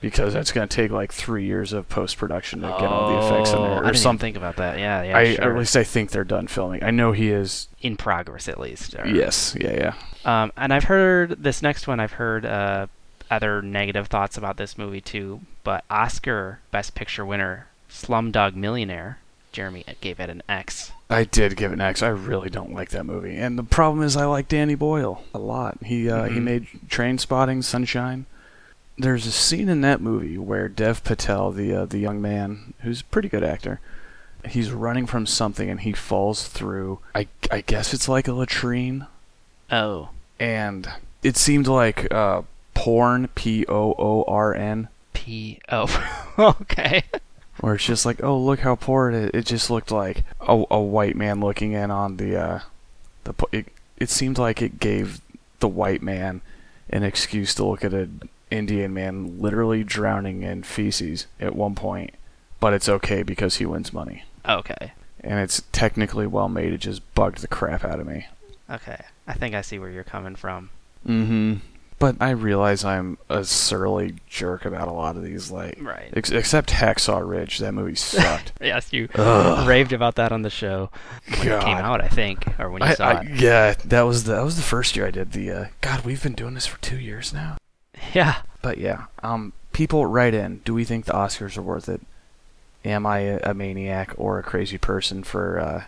because 0.00 0.34
that's 0.34 0.52
going 0.52 0.68
to 0.68 0.74
take 0.76 0.90
like 0.90 1.12
three 1.12 1.44
years 1.46 1.72
of 1.72 1.88
post 1.88 2.18
production 2.18 2.60
to 2.60 2.68
get 2.68 2.82
all 2.84 3.10
the 3.10 3.26
effects 3.26 3.50
in 3.50 3.56
Oh, 3.58 3.62
there, 3.62 3.70
I 3.70 3.72
or 3.72 3.76
didn't 3.76 3.86
even 3.88 4.00
something. 4.00 4.18
think 4.26 4.36
about 4.36 4.56
that. 4.56 4.78
Yeah, 4.78 5.02
yeah. 5.02 5.16
I 5.16 5.34
sure. 5.36 5.52
at 5.52 5.58
least 5.58 5.76
I 5.76 5.84
think 5.84 6.10
they're 6.10 6.24
done 6.24 6.46
filming. 6.46 6.82
I 6.84 6.90
know 6.90 7.12
he 7.12 7.30
is. 7.30 7.68
In 7.80 7.96
progress, 7.96 8.48
at 8.48 8.60
least. 8.60 8.94
or- 8.94 9.06
Yes. 9.06 9.56
Yeah. 9.58 9.72
Yeah. 10.24 10.42
Um, 10.42 10.52
and 10.56 10.72
I've 10.74 10.84
heard 10.84 11.42
this 11.42 11.62
next 11.62 11.86
one. 11.86 12.00
I've 12.00 12.12
heard 12.12 12.44
uh, 12.44 12.86
other 13.30 13.62
negative 13.62 14.08
thoughts 14.08 14.36
about 14.36 14.56
this 14.58 14.76
movie 14.76 15.00
too. 15.00 15.40
But 15.62 15.84
Oscar 15.90 16.60
Best 16.70 16.94
Picture 16.94 17.24
winner, 17.24 17.68
Slumdog 17.90 18.54
Millionaire, 18.54 19.18
Jeremy 19.54 19.84
gave 20.00 20.18
it 20.20 20.28
an 20.28 20.42
X. 20.48 20.90
I 21.08 21.24
did 21.24 21.56
give 21.56 21.70
it 21.70 21.74
an 21.76 21.80
X. 21.80 22.02
I 22.02 22.08
really 22.08 22.50
don't 22.50 22.74
like 22.74 22.90
that 22.90 23.04
movie, 23.06 23.36
and 23.36 23.56
the 23.56 23.62
problem 23.62 24.04
is 24.04 24.16
I 24.16 24.24
like 24.26 24.48
Danny 24.48 24.74
Boyle 24.74 25.22
a 25.32 25.38
lot. 25.38 25.78
He 25.84 26.10
uh, 26.10 26.24
he 26.24 26.38
Mhm. 26.38 26.42
made 26.42 26.66
Trainspotting, 26.88 27.62
Sunshine. 27.64 28.26
There's 28.98 29.26
a 29.26 29.32
scene 29.32 29.68
in 29.68 29.80
that 29.82 30.00
movie 30.00 30.36
where 30.38 30.68
Dev 30.68 31.02
Patel, 31.04 31.52
the 31.52 31.72
uh, 31.74 31.84
the 31.86 31.98
young 31.98 32.20
man 32.20 32.74
who's 32.80 33.00
a 33.00 33.04
pretty 33.04 33.28
good 33.28 33.44
actor, 33.44 33.80
he's 34.44 34.72
running 34.72 35.06
from 35.06 35.24
something 35.24 35.70
and 35.70 35.80
he 35.80 35.92
falls 35.92 36.48
through. 36.48 36.98
I 37.14 37.28
I 37.50 37.60
guess 37.60 37.94
it's 37.94 38.08
like 38.08 38.26
a 38.28 38.32
latrine, 38.32 39.06
Oh, 39.70 40.10
and 40.40 40.88
it 41.22 41.36
seemed 41.36 41.68
like 41.68 42.12
uh, 42.12 42.42
porn, 42.74 43.28
P 43.36 43.64
O 43.68 43.94
O 43.98 44.24
R 44.26 44.52
N, 44.54 44.88
P. 45.12 45.60
Oh, 45.70 45.86
okay. 46.60 47.04
Where 47.64 47.76
it's 47.76 47.84
just 47.86 48.04
like, 48.04 48.22
oh 48.22 48.38
look 48.38 48.60
how 48.60 48.76
poor 48.76 49.08
it 49.08 49.14
is. 49.14 49.30
It 49.32 49.46
just 49.46 49.70
looked 49.70 49.90
like 49.90 50.22
a, 50.38 50.64
a 50.70 50.78
white 50.78 51.16
man 51.16 51.40
looking 51.40 51.72
in 51.72 51.90
on 51.90 52.18
the 52.18 52.36
uh, 52.36 52.60
the 53.24 53.32
it, 53.52 53.68
it 53.96 54.10
seemed 54.10 54.36
like 54.36 54.60
it 54.60 54.78
gave 54.78 55.22
the 55.60 55.68
white 55.68 56.02
man 56.02 56.42
an 56.90 57.04
excuse 57.04 57.54
to 57.54 57.64
look 57.64 57.82
at 57.82 57.94
an 57.94 58.28
Indian 58.50 58.92
man 58.92 59.40
literally 59.40 59.82
drowning 59.82 60.42
in 60.42 60.62
feces 60.62 61.26
at 61.40 61.56
one 61.56 61.74
point, 61.74 62.12
but 62.60 62.74
it's 62.74 62.88
okay 62.88 63.22
because 63.22 63.56
he 63.56 63.64
wins 63.64 63.94
money. 63.94 64.24
Okay. 64.46 64.92
And 65.20 65.38
it's 65.38 65.62
technically 65.72 66.26
well 66.26 66.50
made. 66.50 66.74
It 66.74 66.78
just 66.78 67.14
bugged 67.14 67.38
the 67.38 67.48
crap 67.48 67.82
out 67.82 67.98
of 67.98 68.06
me. 68.06 68.26
Okay. 68.68 69.04
I 69.26 69.32
think 69.32 69.54
I 69.54 69.62
see 69.62 69.78
where 69.78 69.88
you're 69.88 70.04
coming 70.04 70.36
from. 70.36 70.68
Mm-hmm. 71.06 71.54
But 72.04 72.16
I 72.20 72.32
realize 72.32 72.84
I'm 72.84 73.16
a 73.30 73.44
surly 73.44 74.16
jerk 74.28 74.66
about 74.66 74.88
a 74.88 74.92
lot 74.92 75.16
of 75.16 75.22
these, 75.22 75.50
like, 75.50 75.78
Right. 75.80 76.12
ex- 76.14 76.30
except 76.30 76.68
Hacksaw 76.68 77.26
Ridge. 77.26 77.60
That 77.60 77.72
movie 77.72 77.94
sucked. 77.94 78.52
Yes, 78.60 78.92
you 78.92 79.08
Ugh. 79.14 79.66
raved 79.66 79.94
about 79.94 80.16
that 80.16 80.30
on 80.30 80.42
the 80.42 80.50
show 80.50 80.90
when 81.38 81.48
it 81.48 81.62
came 81.62 81.78
out, 81.78 82.02
I 82.02 82.08
think, 82.08 82.44
or 82.60 82.68
when 82.68 82.82
you 82.82 82.88
I, 82.88 82.94
saw 82.94 83.06
I, 83.08 83.20
it. 83.22 83.40
yeah, 83.40 83.74
that 83.86 84.02
was 84.02 84.24
the 84.24 84.34
that 84.34 84.44
was 84.44 84.56
the 84.56 84.62
first 84.62 84.96
year 84.96 85.06
I 85.06 85.10
did 85.12 85.32
the. 85.32 85.50
Uh, 85.50 85.64
God, 85.80 86.04
we've 86.04 86.22
been 86.22 86.34
doing 86.34 86.52
this 86.52 86.66
for 86.66 86.78
two 86.82 86.98
years 86.98 87.32
now. 87.32 87.56
Yeah. 88.12 88.42
But 88.60 88.76
yeah, 88.76 89.04
um, 89.22 89.54
people 89.72 90.04
write 90.04 90.34
in. 90.34 90.60
Do 90.66 90.74
we 90.74 90.84
think 90.84 91.06
the 91.06 91.14
Oscars 91.14 91.56
are 91.56 91.62
worth 91.62 91.88
it? 91.88 92.02
Am 92.84 93.06
I 93.06 93.20
a, 93.20 93.40
a 93.44 93.54
maniac 93.54 94.12
or 94.18 94.38
a 94.38 94.42
crazy 94.42 94.76
person 94.76 95.22
for 95.24 95.58
uh, 95.58 95.84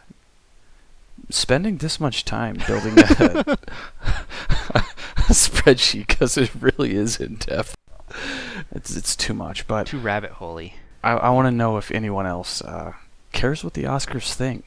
spending 1.29 1.77
this 1.77 2.01
much 2.01 2.25
time 2.25 2.57
building 2.67 2.95
a 2.99 3.59
spreadsheet? 5.33 6.07
Because 6.07 6.37
it 6.37 6.51
really 6.61 6.95
is 6.95 7.19
in 7.21 7.37
depth. 7.37 7.75
It's 8.73 8.97
it's 8.97 9.17
too 9.17 9.35
much. 9.35 9.67
But 9.67 9.87
Too 9.89 9.99
rabbit 9.99 10.33
holey. 10.35 10.75
I, 11.03 11.13
I 11.13 11.31
want 11.31 11.47
to 11.47 11.51
know 11.53 11.77
if 11.77 11.91
anyone 11.91 12.27
else 12.27 12.63
uh, 12.63 12.93
cares 13.33 13.63
what 13.63 13.75
the 13.75 13.85
Oscars 13.85 14.33
think 14.35 14.65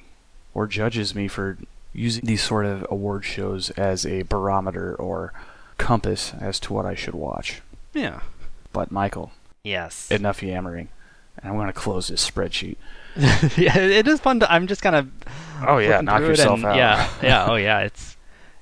or 0.54 0.68
judges 0.68 1.14
me 1.16 1.28
for 1.28 1.58
using 1.94 2.26
these 2.26 2.44
sort 2.44 2.66
of 2.66 2.86
award 2.90 3.26
shows 3.26 3.70
as 3.72 4.06
a 4.06 4.22
barometer 4.24 4.96
or 4.96 5.34
compass 5.78 6.34
as 6.40 6.60
to 6.62 6.74
what 6.74 6.86
I 6.86 6.96
should 6.96 7.16
watch. 7.16 7.62
Yeah. 7.94 8.22
But 8.72 8.92
Michael, 8.92 9.32
Yes. 9.64 10.10
enough 10.12 10.44
yammering. 10.44 10.90
And 11.38 11.50
I'm 11.52 11.56
going 11.58 11.68
to 11.68 11.74
close 11.74 12.10
this 12.10 12.30
spreadsheet. 12.30 12.76
yeah, 13.58 13.78
it 13.78 14.08
is 14.08 14.20
fun 14.20 14.40
to. 14.42 14.52
I'm 14.52 14.68
just 14.68 14.82
kind 14.82 14.96
of. 14.96 15.10
Oh 15.66 15.78
yeah, 15.78 16.00
knock 16.02 16.22
yourself 16.22 16.58
and- 16.58 16.66
out. 16.66 16.76
Yeah, 16.76 17.10
yeah, 17.24 17.46
oh 17.50 17.56
yeah. 17.68 17.80
It's 17.80 18.16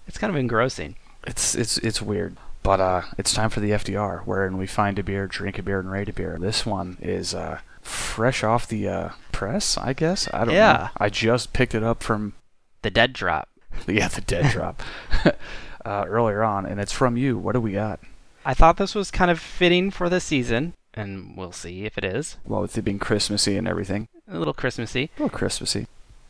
it's 0.08 0.18
kind 0.18 0.30
of 0.32 0.38
engrossing. 0.38 0.96
It's 1.28 1.54
it's 1.56 1.78
it's 1.80 2.02
weird. 2.02 2.38
But 2.64 2.80
uh, 2.82 3.02
it's 3.18 3.34
time 3.34 3.50
for 3.50 3.60
the 3.62 3.70
FDR, 3.72 4.22
wherein 4.26 4.58
we 4.58 4.66
find 4.68 4.98
a 5.00 5.04
beer, 5.04 5.28
drink 5.28 5.58
a 5.60 5.64
beer, 5.64 5.80
and 5.80 5.90
rate 5.92 6.10
a 6.10 6.14
beer. 6.14 6.38
This 6.40 6.66
one 6.66 6.98
is 7.00 7.34
uh, 7.36 7.60
fresh 7.82 8.44
off 8.44 8.68
the 8.68 8.90
uh, 8.90 9.10
press, 9.32 9.78
I 9.78 9.94
guess. 9.94 10.28
I 10.34 10.44
don't 10.46 10.54
Yeah. 10.56 10.74
know. 10.74 10.90
I 10.98 11.10
just 11.10 11.54
picked 11.54 11.74
it 11.76 11.84
up 11.84 12.02
from 12.04 12.34
The 12.82 12.90
dead 12.90 13.14
drop. 13.14 13.48
yeah 13.88 14.08
the 14.08 14.22
dead 14.22 14.52
drop 14.52 14.82
uh, 15.86 16.06
earlier 16.08 16.44
on, 16.44 16.66
and 16.66 16.80
it's 16.82 16.92
from 16.92 17.16
you. 17.16 17.38
What 17.38 17.54
do 17.54 17.62
we 17.62 17.74
got? 17.74 18.00
I 18.44 18.54
thought 18.54 18.78
this 18.78 18.96
was 18.96 19.12
kind 19.12 19.30
of 19.30 19.40
fitting 19.40 19.92
for 19.92 20.10
the 20.10 20.20
season, 20.20 20.74
and 20.94 21.38
we'll 21.38 21.52
see 21.54 21.86
if 21.86 21.98
it 21.98 22.04
is. 22.04 22.38
Well, 22.46 22.62
with 22.62 22.78
it 22.78 22.82
being 22.82 23.00
Christmassy 23.00 23.56
and 23.58 23.68
everything, 23.68 24.08
A 24.30 24.38
little 24.40 24.54
Christmassy. 24.54 25.12
a 25.18 25.22
little 25.24 25.38
Christmassy. 25.38 25.86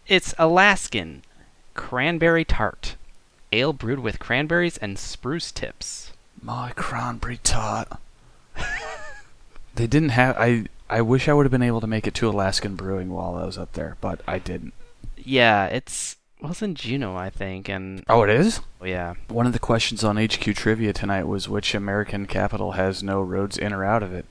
It's 0.08 0.34
Alaskan 0.38 1.24
cranberry 1.74 2.44
tart, 2.46 2.96
ale 3.52 3.74
brewed 3.74 4.00
with 4.00 4.20
cranberries 4.20 4.78
and 4.78 4.98
spruce 4.98 5.52
tips. 5.52 6.12
My 6.42 6.72
cranberry 6.76 7.40
tart. 7.44 7.88
they 9.76 9.88
didn't 9.88 10.10
have. 10.10 10.38
I 10.38 10.66
I 10.90 11.02
wish 11.02 11.28
I 11.28 11.34
would 11.34 11.46
have 11.46 11.52
been 11.52 11.62
able 11.62 11.82
to 11.82 11.88
make 11.88 12.08
it 12.08 12.14
to 12.16 12.30
Alaskan 12.30 12.76
Brewing 12.76 13.10
while 13.10 13.36
I 13.36 13.46
was 13.46 13.58
up 13.58 13.74
there, 13.74 13.98
but 14.02 14.22
I 14.28 14.40
didn't. 14.40 14.74
Yeah, 15.18 15.66
it's 15.66 16.16
well, 16.42 16.52
it's 16.52 16.62
in 16.62 16.76
Juneau, 16.76 17.16
I 17.16 17.30
think, 17.30 17.68
and 17.68 18.04
Oh, 18.08 18.24
it 18.24 18.30
is. 18.30 18.62
oh, 18.80 18.86
yeah, 18.86 19.16
One 19.28 19.48
of 19.48 19.54
the 19.54 19.60
questions 19.60 20.04
on 20.04 20.18
HQ 20.18 20.56
Trivia 20.56 20.94
tonight 20.94 21.24
was 21.24 21.50
which 21.50 21.74
American 21.74 22.28
capital 22.28 22.74
has 22.74 23.02
no 23.02 23.22
roads 23.22 23.58
in 23.58 23.74
or 23.74 23.84
out 23.84 24.04
of 24.04 24.14
it, 24.14 24.26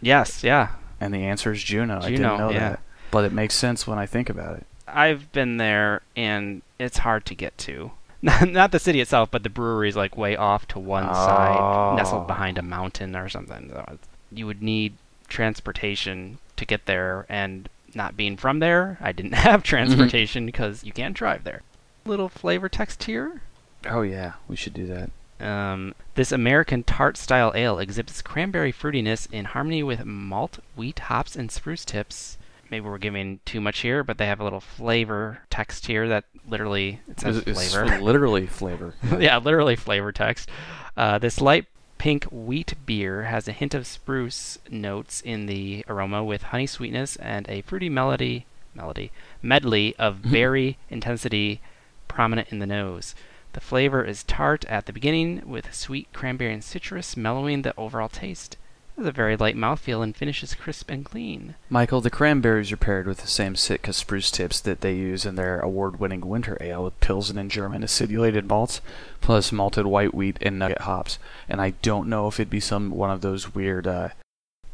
yes, 0.00 0.42
yeah. 0.42 0.70
and 1.00 1.14
the 1.14 1.24
answer 1.24 1.52
is 1.52 1.62
Juneau. 1.62 2.00
I 2.02 2.10
didn't 2.10 2.38
know 2.38 2.50
yeah. 2.50 2.58
that, 2.58 2.80
but 3.12 3.24
it 3.24 3.32
makes 3.32 3.54
sense 3.54 3.86
when 3.86 3.98
I 3.98 4.06
think 4.06 4.28
about 4.28 4.56
it. 4.56 4.66
I've 4.88 5.30
been 5.32 5.56
there, 5.56 6.02
and 6.16 6.62
it's 6.80 6.98
hard 6.98 7.24
to 7.26 7.34
get 7.34 7.56
to. 7.58 7.92
Not, 8.22 8.70
the 8.70 8.78
city 8.78 9.00
itself, 9.00 9.30
but 9.32 9.42
the 9.42 9.50
brewery 9.50 9.88
is 9.88 9.96
like 9.96 10.16
way 10.16 10.36
off 10.36 10.68
to 10.68 10.78
one 10.78 11.12
side, 11.12 11.58
Oh. 11.58 11.96
nestled 11.96 12.26
behind 12.28 12.56
a 12.56 12.62
mountain 12.62 13.16
or 13.16 13.28
something. 13.28 13.70
So 13.70 13.98
you 14.30 14.46
would 14.46 14.62
need 14.62 14.94
transportation 15.28 16.38
to 16.56 16.64
get 16.64 16.86
there, 16.86 17.26
and 17.28 17.68
not 17.94 18.16
being 18.16 18.36
from 18.36 18.60
there, 18.60 18.96
I 19.00 19.10
didn't 19.12 19.32
have 19.48 19.62
transportation 19.62 20.46
because 20.46 20.84
you 20.84 20.92
can't 20.92 21.14
drive 21.16 21.42
there. 21.44 21.62
Little 22.06 22.28
flavor 22.28 22.68
text 22.68 23.02
here. 23.04 23.42
Oh 23.88 24.02
yeah, 24.02 24.34
we 24.48 24.54
should 24.56 24.74
do 24.74 24.86
that. 24.86 25.10
Um, 25.44 25.94
this 26.14 26.30
American 26.30 26.84
tart 26.84 27.16
style 27.16 27.50
ale 27.56 27.80
exhibits 27.80 28.22
cranberry 28.22 28.72
fruitiness 28.72 29.30
in 29.32 29.46
harmony 29.46 29.82
with 29.82 30.04
malt, 30.04 30.60
wheat, 30.76 31.00
hops, 31.00 31.34
and 31.34 31.50
spruce 31.50 31.84
tips. 31.84 32.38
Maybe 32.72 32.88
we're 32.88 32.96
giving 32.96 33.38
too 33.44 33.60
much 33.60 33.80
here, 33.80 34.02
but 34.02 34.16
they 34.16 34.24
have 34.26 34.40
a 34.40 34.44
little 34.44 34.58
flavor 34.60 35.40
text 35.50 35.86
here 35.86 36.08
that 36.08 36.24
literally 36.48 37.00
it 37.06 37.20
says 37.20 37.36
It's- 37.36 37.56
it's 37.62 37.74
flavor. 37.74 38.00
literally 38.00 38.46
flavor. 38.60 38.94
yeah, 39.18 39.36
literally 39.36 39.76
flavor 39.76 40.10
text. 40.10 40.48
Uh, 40.96 41.18
this 41.18 41.40
light 41.42 41.66
pink 41.98 42.24
wheat 42.32 42.72
beer 42.86 43.24
has 43.24 43.46
a 43.46 43.52
hint 43.52 43.74
of 43.74 43.86
spruce 43.86 44.58
notes 44.70 45.20
in 45.20 45.44
the 45.44 45.84
aroma 45.86 46.24
with 46.24 46.44
honey 46.44 46.66
sweetness 46.66 47.14
and 47.16 47.46
a 47.50 47.60
fruity 47.60 47.90
melody 47.90 48.46
melody 48.74 49.12
medley 49.42 49.94
of 49.98 50.22
berry 50.32 50.78
intensity 50.88 51.60
prominent 52.08 52.48
in 52.50 52.58
the 52.58 52.66
nose. 52.66 53.14
The 53.52 53.60
flavor 53.60 54.02
is 54.02 54.24
tart 54.24 54.64
at 54.64 54.86
the 54.86 54.94
beginning 54.94 55.42
with 55.44 55.74
sweet 55.74 56.08
cranberry 56.14 56.54
and 56.54 56.64
citrus 56.64 57.18
mellowing 57.18 57.62
the 57.62 57.74
overall 57.76 58.08
taste. 58.08 58.56
It 59.02 59.06
has 59.06 59.08
a 59.08 59.12
very 59.16 59.36
light 59.36 59.56
mouthfeel 59.56 60.00
and 60.00 60.14
finishes 60.14 60.54
crisp 60.54 60.88
and 60.88 61.04
clean. 61.04 61.56
Michael, 61.68 62.00
the 62.00 62.08
cranberries 62.08 62.70
are 62.70 62.76
paired 62.76 63.08
with 63.08 63.18
the 63.18 63.26
same 63.26 63.56
Sitka 63.56 63.92
spruce 63.92 64.30
tips 64.30 64.60
that 64.60 64.80
they 64.80 64.94
use 64.94 65.26
in 65.26 65.34
their 65.34 65.58
award-winning 65.58 66.20
winter 66.20 66.56
ale 66.60 66.84
with 66.84 67.00
Pilsen 67.00 67.36
and 67.36 67.50
German 67.50 67.82
acidulated 67.82 68.46
malts, 68.46 68.80
plus 69.20 69.50
malted 69.50 69.86
white 69.86 70.14
wheat 70.14 70.38
and 70.40 70.56
nugget 70.56 70.82
hops. 70.82 71.18
And 71.48 71.60
I 71.60 71.70
don't 71.82 72.08
know 72.08 72.28
if 72.28 72.38
it'd 72.38 72.48
be 72.48 72.60
some 72.60 72.92
one 72.92 73.10
of 73.10 73.22
those 73.22 73.56
weird 73.56 73.88
uh, 73.88 74.10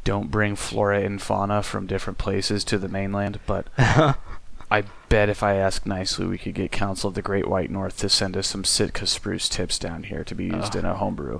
don't 0.03 0.29
bring 0.29 0.55
flora 0.55 1.01
and 1.01 1.19
fauna 1.19 1.63
from 1.63 1.87
different 1.87 2.19
places 2.19 2.63
to 2.65 2.77
the 2.77 2.87
mainland, 2.87 3.39
but 3.47 3.65
I 3.77 4.83
bet 5.09 5.29
if 5.29 5.41
I 5.41 5.55
ask 5.55 5.87
nicely, 5.87 6.27
we 6.27 6.37
could 6.37 6.53
get 6.53 6.71
Council 6.71 7.07
of 7.07 7.15
the 7.15 7.23
Great 7.23 7.47
White 7.47 7.71
North 7.71 7.97
to 7.97 8.09
send 8.09 8.37
us 8.37 8.45
some 8.45 8.63
Sitka 8.63 9.07
spruce 9.07 9.49
tips 9.49 9.79
down 9.79 10.03
here 10.03 10.23
to 10.23 10.35
be 10.35 10.45
used 10.45 10.75
Ugh. 10.75 10.83
in 10.83 10.85
a 10.85 10.93
homebrew. 10.93 11.39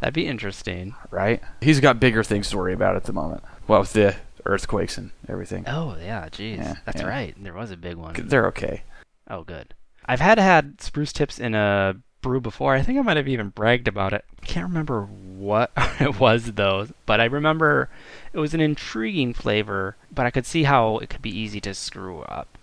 That'd 0.00 0.14
be 0.14 0.26
interesting. 0.26 0.94
Right? 1.10 1.42
He's 1.60 1.80
got 1.80 2.00
bigger 2.00 2.22
things 2.22 2.50
to 2.50 2.56
worry 2.56 2.72
about 2.72 2.96
at 2.96 3.04
the 3.04 3.12
moment. 3.12 3.42
Well, 3.68 3.80
with 3.80 3.92
the 3.92 4.16
earthquakes 4.44 4.98
and 4.98 5.10
everything. 5.28 5.64
Oh 5.66 5.96
yeah, 6.00 6.28
jeez. 6.28 6.58
Yeah, 6.58 6.74
That's 6.84 7.02
yeah. 7.02 7.08
right. 7.08 7.34
There 7.42 7.54
was 7.54 7.70
a 7.70 7.76
big 7.76 7.96
one. 7.96 8.14
They're 8.18 8.46
okay. 8.48 8.82
Oh, 9.28 9.42
good. 9.44 9.74
I've 10.06 10.20
had 10.20 10.38
had 10.38 10.80
spruce 10.80 11.12
tips 11.12 11.38
in 11.38 11.54
a 11.54 11.96
brew 12.22 12.40
before. 12.40 12.74
I 12.74 12.82
think 12.82 12.98
I 12.98 13.02
might 13.02 13.16
have 13.16 13.28
even 13.28 13.50
bragged 13.50 13.88
about 13.88 14.12
it. 14.12 14.24
I 14.42 14.46
can't 14.46 14.66
remember 14.66 15.02
what 15.02 15.70
it 16.00 16.18
was 16.18 16.52
though, 16.52 16.88
but 17.06 17.20
I 17.20 17.24
remember 17.26 17.88
it 18.32 18.38
was 18.38 18.54
an 18.54 18.60
intriguing 18.60 19.34
flavor. 19.34 19.96
But 20.12 20.26
I 20.26 20.30
could 20.30 20.46
see 20.46 20.64
how 20.64 20.98
it 20.98 21.10
could 21.10 21.22
be 21.22 21.36
easy 21.36 21.60
to 21.60 21.74
screw 21.74 22.20
up 22.22 22.58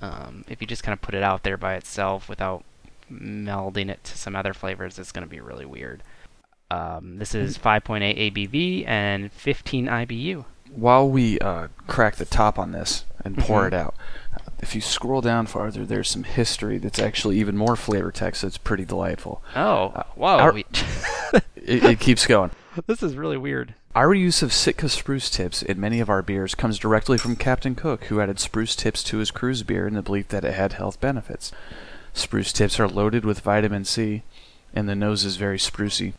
um, 0.00 0.44
if 0.48 0.60
you 0.60 0.66
just 0.66 0.82
kind 0.82 0.92
of 0.92 1.02
put 1.02 1.14
it 1.14 1.22
out 1.22 1.42
there 1.42 1.56
by 1.56 1.74
itself 1.74 2.28
without 2.28 2.64
melding 3.10 3.88
it 3.88 4.02
to 4.04 4.18
some 4.18 4.34
other 4.36 4.54
flavors. 4.54 4.98
It's 4.98 5.12
going 5.12 5.26
to 5.26 5.30
be 5.30 5.40
really 5.40 5.66
weird. 5.66 6.02
Um, 6.70 7.18
this 7.18 7.34
is 7.34 7.58
5.8 7.58 8.32
ABV 8.32 8.84
and 8.86 9.32
15 9.32 9.86
IBU. 9.86 10.44
While 10.72 11.08
we 11.08 11.38
uh, 11.40 11.68
crack 11.88 12.16
the 12.16 12.24
top 12.24 12.58
on 12.58 12.72
this 12.72 13.04
and 13.24 13.36
pour 13.36 13.62
Mhm. 13.62 13.66
it 13.68 13.74
out, 13.74 13.94
if 14.60 14.74
you 14.74 14.80
scroll 14.80 15.20
down 15.20 15.46
farther, 15.46 15.84
there's 15.84 16.08
some 16.08 16.22
history 16.22 16.78
that's 16.78 17.00
actually 17.00 17.38
even 17.40 17.56
more 17.56 17.74
flavor 17.74 18.12
text 18.12 18.42
that's 18.42 18.56
pretty 18.58 18.84
delightful. 18.84 19.42
Oh, 19.56 19.86
Uh, 19.96 20.02
whoa! 20.14 20.38
our- 20.38 20.54
It, 21.56 21.84
it 21.84 22.00
keeps 22.00 22.26
going. 22.26 22.50
this 22.86 23.02
is 23.02 23.16
really 23.16 23.36
weird. 23.36 23.74
Our 23.94 24.14
use 24.14 24.42
of 24.42 24.52
Sitka 24.52 24.88
spruce 24.88 25.28
tips 25.28 25.62
in 25.62 25.80
many 25.80 25.98
of 26.00 26.08
our 26.08 26.22
beers 26.22 26.54
comes 26.54 26.78
directly 26.78 27.18
from 27.18 27.34
Captain 27.36 27.74
Cook, 27.74 28.04
who 28.04 28.20
added 28.20 28.38
spruce 28.38 28.76
tips 28.76 29.02
to 29.04 29.18
his 29.18 29.30
cruise 29.32 29.62
beer 29.64 29.86
in 29.88 29.94
the 29.94 30.02
belief 30.02 30.28
that 30.28 30.44
it 30.44 30.54
had 30.54 30.74
health 30.74 31.00
benefits. 31.00 31.50
Spruce 32.14 32.52
tips 32.52 32.78
are 32.80 32.88
loaded 32.88 33.24
with 33.24 33.40
vitamin 33.40 33.84
C, 33.84 34.22
and 34.72 34.88
the 34.88 34.94
nose 34.94 35.24
is 35.24 35.36
very 35.36 35.58
sprucey. 35.58 36.12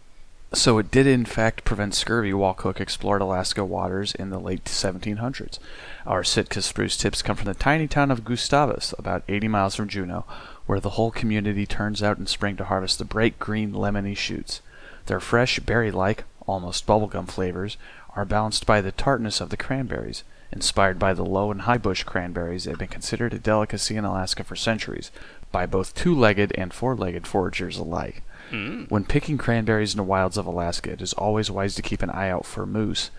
So 0.54 0.80
it 0.80 0.92
did 0.92 1.08
in 1.08 1.24
fact 1.24 1.64
prevent 1.64 1.96
scurvy 1.96 2.34
while 2.34 2.54
Cook 2.54 2.82
explored 2.82 3.22
Alaska 3.22 3.64
waters 3.64 4.14
in 4.14 4.32
the 4.32 4.40
late 4.40 4.66
1700s. 4.66 5.60
Our 6.06 6.26
Sitka 6.26 6.62
spruce 6.62 6.98
tips 6.98 7.22
come 7.22 7.38
from 7.38 7.46
the 7.46 7.54
tiny 7.54 7.88
town 7.88 8.12
of 8.12 8.26
Gustavus, 8.26 8.94
about 9.00 9.24
80 9.30 9.48
miles 9.48 9.76
from 9.76 9.88
Juneau, 9.88 10.26
where 10.66 10.82
the 10.82 10.92
whole 10.92 11.10
community 11.10 11.66
turns 11.66 12.04
out 12.04 12.18
in 12.18 12.28
spring 12.28 12.58
to 12.58 12.66
harvest 12.66 13.00
the 13.00 13.06
bright 13.06 13.40
green 13.40 13.72
lemony 13.72 14.16
shoots. 14.16 14.62
They're 15.06 15.22
fresh, 15.22 15.60
berry-like, 15.60 16.26
almost 16.46 16.86
bubblegum 16.86 17.30
flavors, 17.30 17.78
are 18.14 18.26
balanced 18.26 18.66
by 18.66 18.82
the 18.82 18.92
tartness 18.92 19.40
of 19.40 19.52
the 19.52 19.58
cranberries. 19.58 20.26
Inspired 20.52 21.00
by 21.00 21.14
the 21.14 21.24
low 21.24 21.50
and 21.50 21.62
high 21.62 21.78
bush 21.78 22.04
cranberries, 22.04 22.66
they've 22.66 22.78
been 22.78 22.90
considered 22.90 23.34
a 23.34 23.40
delicacy 23.40 23.96
in 23.96 24.04
Alaska 24.04 24.44
for 24.44 24.58
centuries 24.58 25.12
by 25.54 25.66
both 25.66 25.96
two 25.96 26.14
legged 26.14 26.52
and 26.56 26.74
four 26.74 26.94
legged 26.94 27.26
foragers 27.26 27.78
alike. 27.78 28.22
Mm. 28.52 28.90
When 28.92 29.06
picking 29.06 29.38
cranberries 29.38 29.94
in 29.94 29.98
the 29.98 30.04
wilds 30.04 30.38
of 30.38 30.46
Alaska, 30.46 30.92
it 30.92 31.02
is 31.02 31.14
always 31.14 31.50
wise 31.50 31.76
to 31.76 31.82
keep 31.82 32.02
an 32.02 32.10
eye 32.10 32.30
out 32.30 32.46
for 32.46 32.66
moose, 32.66 33.10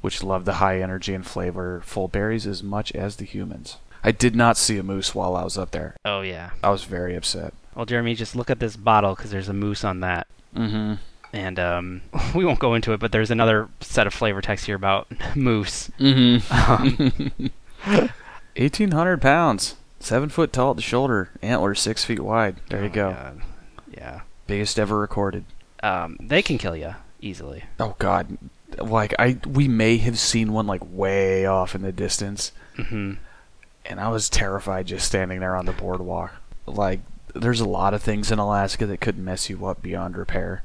which 0.00 0.22
love 0.22 0.44
the 0.44 0.54
high 0.54 0.80
energy 0.80 1.14
and 1.14 1.24
flavorful 1.24 2.10
berries 2.10 2.46
as 2.46 2.62
much 2.62 2.90
as 2.92 3.16
the 3.16 3.24
humans. 3.24 3.76
I 4.02 4.10
did 4.12 4.34
not 4.34 4.56
see 4.56 4.78
a 4.78 4.82
moose 4.82 5.14
while 5.14 5.36
I 5.36 5.44
was 5.44 5.56
up 5.56 5.70
there. 5.70 5.94
Oh 6.04 6.22
yeah. 6.22 6.50
I 6.64 6.70
was 6.70 6.84
very 6.84 7.14
upset. 7.14 7.54
Well, 7.74 7.86
Jeremy, 7.86 8.14
just 8.14 8.34
look 8.34 8.50
at 8.50 8.58
this 8.60 8.76
bottle 8.76 9.14
because 9.14 9.30
there's 9.30 9.48
a 9.48 9.52
moose 9.52 9.84
on 9.84 10.00
that. 10.00 10.26
Mm-hmm. 10.56 10.94
And 11.32 11.58
um, 11.58 12.02
we 12.34 12.44
won't 12.44 12.58
go 12.58 12.74
into 12.74 12.92
it, 12.92 13.00
but 13.00 13.12
there's 13.12 13.30
another 13.30 13.68
set 13.80 14.06
of 14.06 14.12
flavor 14.14 14.40
text 14.42 14.66
here 14.66 14.76
about 14.76 15.06
moose. 15.36 15.90
Mm-hmm. 16.00 17.46
1,800 18.56 19.20
pounds. 19.22 19.76
Seven 20.00 20.28
foot 20.28 20.52
tall 20.52 20.70
at 20.70 20.76
the 20.76 20.82
shoulder. 20.82 21.30
Antlers 21.42 21.80
six 21.80 22.04
feet 22.04 22.20
wide. 22.20 22.56
There 22.68 22.80
Oh 22.80 22.84
you 22.84 22.88
go. 22.90 23.10
God. 23.12 23.42
Biggest 24.52 24.78
ever 24.78 24.98
recorded. 24.98 25.46
Um, 25.82 26.18
they 26.20 26.42
can 26.42 26.58
kill 26.58 26.76
you 26.76 26.94
easily. 27.22 27.64
Oh 27.80 27.96
God. 27.98 28.36
Like 28.78 29.14
I, 29.18 29.38
we 29.46 29.66
may 29.66 29.96
have 29.96 30.18
seen 30.18 30.52
one 30.52 30.66
like 30.66 30.82
way 30.84 31.46
off 31.46 31.74
in 31.74 31.80
the 31.80 31.90
distance, 31.90 32.52
hmm 32.76 33.14
and 33.86 33.98
I 33.98 34.08
was 34.08 34.28
terrified 34.28 34.86
just 34.86 35.06
standing 35.06 35.40
there 35.40 35.56
on 35.56 35.64
the 35.66 35.72
boardwalk. 35.72 36.32
Like, 36.66 37.00
there's 37.34 37.60
a 37.60 37.68
lot 37.68 37.94
of 37.94 38.02
things 38.02 38.30
in 38.30 38.38
Alaska 38.38 38.86
that 38.86 39.00
could 39.00 39.18
mess 39.18 39.48
you 39.48 39.66
up 39.66 39.82
beyond 39.82 40.16
repair, 40.16 40.62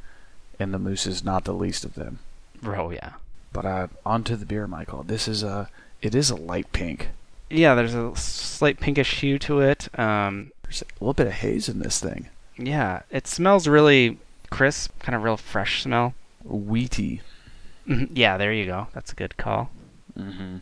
and 0.59 0.73
the 0.73 0.79
moose 0.79 1.07
is 1.07 1.23
not 1.23 1.45
the 1.45 1.53
least 1.53 1.85
of 1.85 1.95
them. 1.95 2.19
Oh 2.65 2.91
yeah. 2.91 3.13
But 3.53 3.65
uh, 3.65 3.87
onto 4.05 4.35
the 4.35 4.45
beer, 4.45 4.67
Michael. 4.67 5.03
This 5.03 5.29
is 5.29 5.43
a, 5.43 5.69
it 6.01 6.13
is 6.13 6.29
a 6.29 6.35
light 6.35 6.71
pink. 6.73 7.09
Yeah, 7.49 7.73
there's 7.73 7.95
a 7.95 8.13
slight 8.17 8.81
pinkish 8.81 9.21
hue 9.21 9.39
to 9.39 9.61
it. 9.61 9.87
Um, 9.97 10.51
There's 10.63 10.81
a 10.81 10.85
little 10.99 11.13
bit 11.13 11.27
of 11.27 11.33
haze 11.33 11.69
in 11.69 11.79
this 11.79 11.99
thing. 12.01 12.27
Yeah, 12.57 13.01
it 13.11 13.27
smells 13.27 13.67
really 13.67 14.17
crisp, 14.49 14.97
kind 14.99 15.15
of 15.15 15.23
real 15.23 15.37
fresh 15.37 15.83
smell. 15.83 16.13
Wheaty. 16.47 17.21
Mhm, 17.87 18.09
Yeah, 18.13 18.37
there 18.37 18.51
you 18.53 18.65
go. 18.65 18.87
That's 18.93 19.11
a 19.11 19.15
good 19.15 19.37
call. 19.37 19.69
Mm-hmm. 20.17 20.57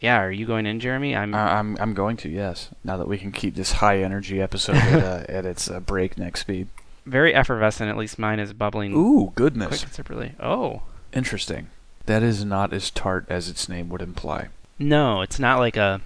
Yeah, 0.00 0.18
are 0.20 0.30
you 0.30 0.46
going 0.46 0.66
in, 0.66 0.78
Jeremy? 0.80 1.16
I'm. 1.16 1.34
I'm 1.34 1.76
I'm 1.80 1.94
going 1.94 2.16
to 2.18 2.28
yes. 2.28 2.68
Now 2.84 2.96
that 2.98 3.08
we 3.08 3.18
can 3.18 3.32
keep 3.32 3.54
this 3.54 3.72
high 3.72 4.02
energy 4.02 4.40
episode 4.42 4.76
at, 4.76 5.02
uh, 5.02 5.24
at 5.28 5.46
its 5.46 5.70
uh, 5.70 5.80
breakneck 5.80 6.36
speed. 6.36 6.68
very 7.06 7.34
effervescent. 7.34 7.88
At 7.90 7.96
least 7.96 8.18
mine 8.18 8.38
is 8.38 8.52
bubbling 8.52 8.94
Ooh, 8.94 9.32
goodness. 9.34 9.82
considerably. 9.82 10.34
Oh, 10.40 10.82
Interesting. 11.12 11.68
That 12.06 12.22
is 12.22 12.44
not 12.44 12.72
as 12.74 12.90
tart 12.90 13.24
as 13.28 13.48
its 13.48 13.68
name 13.68 13.88
would 13.88 14.02
imply. 14.02 14.48
no, 14.78 15.22
it's 15.22 15.38
not 15.38 15.58
like 15.58 15.76
a 15.76 16.00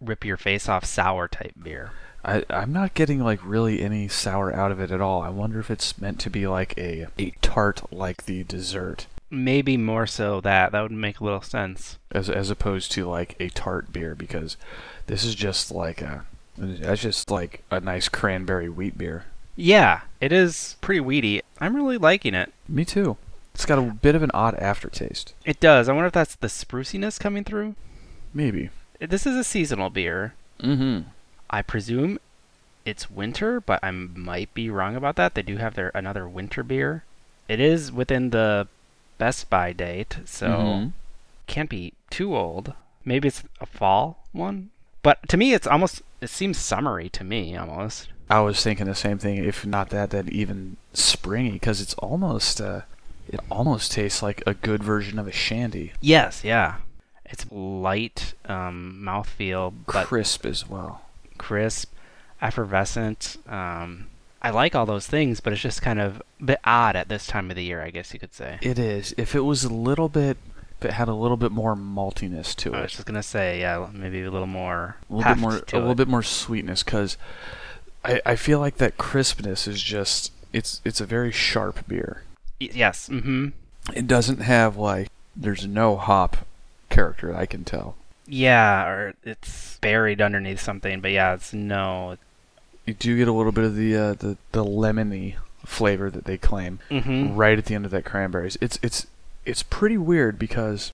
rip 0.00 0.24
your 0.24 0.36
face 0.36 0.68
off 0.68 0.84
sour 0.84 1.28
type 1.28 1.52
beer. 1.62 1.92
I, 2.28 2.44
I'm 2.50 2.72
not 2.72 2.94
getting 2.94 3.20
like 3.20 3.40
really 3.42 3.82
any 3.82 4.08
sour 4.08 4.54
out 4.54 4.70
of 4.70 4.80
it 4.80 4.90
at 4.90 5.00
all. 5.00 5.22
I 5.22 5.30
wonder 5.30 5.58
if 5.60 5.70
it's 5.70 5.98
meant 5.98 6.20
to 6.20 6.30
be 6.30 6.46
like 6.46 6.76
a 6.76 7.06
a 7.18 7.30
tart 7.42 7.82
like 7.92 8.24
the 8.26 8.44
dessert, 8.44 9.06
Maybe 9.30 9.76
more 9.76 10.06
so 10.06 10.40
that. 10.40 10.72
That 10.72 10.82
would 10.82 10.92
make 10.92 11.20
a 11.20 11.24
little 11.24 11.42
sense. 11.42 11.98
as 12.10 12.30
as 12.30 12.50
opposed 12.50 12.92
to 12.92 13.06
like 13.06 13.36
a 13.38 13.50
tart 13.50 13.92
beer 13.92 14.14
because 14.14 14.56
this 15.06 15.24
is 15.24 15.34
just 15.34 15.70
like 15.70 16.00
a 16.00 16.24
that's 16.56 17.02
just 17.02 17.30
like 17.30 17.62
a 17.70 17.80
nice 17.80 18.08
cranberry 18.08 18.68
wheat 18.68 18.96
beer. 18.96 19.24
Yeah, 19.54 20.02
it 20.20 20.32
is 20.32 20.76
pretty 20.80 21.00
weedy. 21.00 21.42
I'm 21.60 21.76
really 21.76 21.98
liking 21.98 22.34
it. 22.34 22.52
Me 22.68 22.84
too. 22.84 23.16
It's 23.54 23.66
got 23.66 23.78
a 23.78 23.82
bit 23.82 24.14
of 24.14 24.22
an 24.22 24.30
odd 24.32 24.54
aftertaste. 24.54 25.34
It 25.44 25.60
does. 25.60 25.88
I 25.88 25.92
wonder 25.92 26.06
if 26.06 26.12
that's 26.12 26.36
the 26.36 26.48
spruciness 26.48 27.18
coming 27.18 27.42
through. 27.44 27.74
Maybe. 28.32 28.70
This 29.00 29.26
is 29.26 29.34
a 29.36 29.44
seasonal 29.44 29.90
beer. 29.90 30.34
Mm-hmm. 30.60 31.08
I 31.50 31.62
presume 31.62 32.18
it's 32.84 33.10
winter, 33.10 33.60
but 33.60 33.80
I 33.82 33.90
might 33.90 34.52
be 34.54 34.70
wrong 34.70 34.96
about 34.96 35.16
that. 35.16 35.34
They 35.34 35.42
do 35.42 35.56
have 35.58 35.74
their 35.74 35.90
another 35.94 36.28
winter 36.28 36.62
beer. 36.62 37.04
It 37.48 37.60
is 37.60 37.90
within 37.92 38.30
the 38.30 38.68
Best 39.18 39.50
By 39.50 39.72
date, 39.72 40.18
so 40.24 40.46
Mhm. 40.48 40.92
can't 41.46 41.70
be 41.70 41.92
too 42.10 42.36
old. 42.36 42.74
Maybe 43.04 43.28
it's 43.28 43.42
a 43.60 43.66
fall 43.66 44.24
one. 44.32 44.70
But 45.02 45.28
to 45.28 45.36
me, 45.36 45.54
it's 45.54 45.66
almost 45.66 46.02
it 46.20 46.30
seems 46.30 46.58
summery 46.58 47.08
to 47.10 47.24
me 47.24 47.56
almost. 47.56 48.08
I 48.30 48.40
was 48.40 48.62
thinking 48.62 48.86
the 48.86 48.94
same 48.94 49.18
thing. 49.18 49.36
If 49.42 49.64
not 49.64 49.90
that, 49.90 50.10
then 50.10 50.28
even 50.30 50.76
springy, 50.92 51.52
because 51.52 51.80
it's 51.80 51.94
almost 51.94 52.60
uh, 52.60 52.82
it 53.28 53.40
almost 53.50 53.92
tastes 53.92 54.22
like 54.22 54.42
a 54.46 54.54
good 54.54 54.82
version 54.82 55.18
of 55.18 55.26
a 55.26 55.32
shandy, 55.32 55.92
Yes, 56.00 56.44
yeah. 56.44 56.76
It's 57.26 57.44
light 57.50 58.34
um, 58.46 59.00
mouthfeel, 59.04 59.72
but 59.86 60.06
crisp 60.06 60.46
as 60.46 60.68
well. 60.68 61.02
Crisp, 61.38 61.92
effervescent. 62.42 63.36
Um, 63.48 64.08
I 64.40 64.50
like 64.50 64.74
all 64.74 64.86
those 64.86 65.06
things, 65.06 65.40
but 65.40 65.52
it's 65.52 65.62
just 65.62 65.82
kind 65.82 66.00
of 66.00 66.22
a 66.40 66.44
bit 66.44 66.60
odd 66.64 66.96
at 66.96 67.08
this 67.08 67.26
time 67.26 67.50
of 67.50 67.56
the 67.56 67.64
year, 67.64 67.82
I 67.82 67.90
guess 67.90 68.12
you 68.12 68.20
could 68.20 68.34
say. 68.34 68.58
It 68.62 68.78
is. 68.78 69.14
If 69.16 69.34
it 69.34 69.40
was 69.40 69.64
a 69.64 69.72
little 69.72 70.08
bit, 70.08 70.36
if 70.78 70.84
it 70.84 70.92
had 70.92 71.08
a 71.08 71.14
little 71.14 71.36
bit 71.36 71.50
more 71.50 71.74
maltiness 71.74 72.54
to 72.56 72.72
it. 72.72 72.76
I 72.76 72.82
was 72.82 72.92
just 72.92 73.06
gonna 73.06 73.22
say, 73.22 73.60
yeah, 73.60 73.88
maybe 73.92 74.22
a 74.22 74.30
little 74.30 74.46
more, 74.46 74.96
a 75.10 75.14
little 75.14 75.34
bit 75.34 75.40
more, 75.40 75.60
a 75.72 75.78
little 75.78 75.94
bit 75.96 76.08
more 76.08 76.22
sweetness, 76.22 76.84
because 76.84 77.16
I, 78.04 78.20
I 78.24 78.36
feel 78.36 78.60
like 78.60 78.76
that 78.76 78.96
crispness 78.96 79.66
is 79.66 79.82
just 79.82 80.32
it's 80.52 80.80
it's 80.84 81.00
a 81.00 81.06
very 81.06 81.32
sharp 81.32 81.86
beer. 81.88 82.22
Yes, 82.60 83.08
mm-hmm. 83.08 83.48
It 83.94 84.06
doesn't 84.06 84.40
have 84.40 84.76
like 84.76 85.08
there's 85.34 85.66
no 85.66 85.96
hop 85.96 86.38
character 86.90 87.34
I 87.34 87.46
can 87.46 87.64
tell. 87.64 87.96
Yeah, 88.28 88.86
or 88.86 89.14
it's 89.24 89.78
buried 89.80 90.20
underneath 90.20 90.60
something, 90.60 91.00
but 91.00 91.10
yeah, 91.12 91.34
it's 91.34 91.52
no. 91.52 92.16
You 92.86 92.94
do 92.94 93.16
get 93.16 93.26
a 93.28 93.32
little 93.32 93.52
bit 93.52 93.64
of 93.64 93.74
the 93.74 93.96
uh, 93.96 94.14
the 94.14 94.36
the 94.52 94.64
lemony 94.64 95.36
flavor 95.64 96.10
that 96.10 96.24
they 96.24 96.36
claim. 96.38 96.78
Mm-hmm. 96.90 97.36
right 97.36 97.58
at 97.58 97.64
the 97.66 97.74
end 97.74 97.84
of 97.84 97.90
that 97.92 98.04
cranberries. 98.04 98.56
It's 98.60 98.78
it's 98.82 99.06
it's 99.44 99.62
pretty 99.62 99.96
weird 99.98 100.38
because 100.38 100.92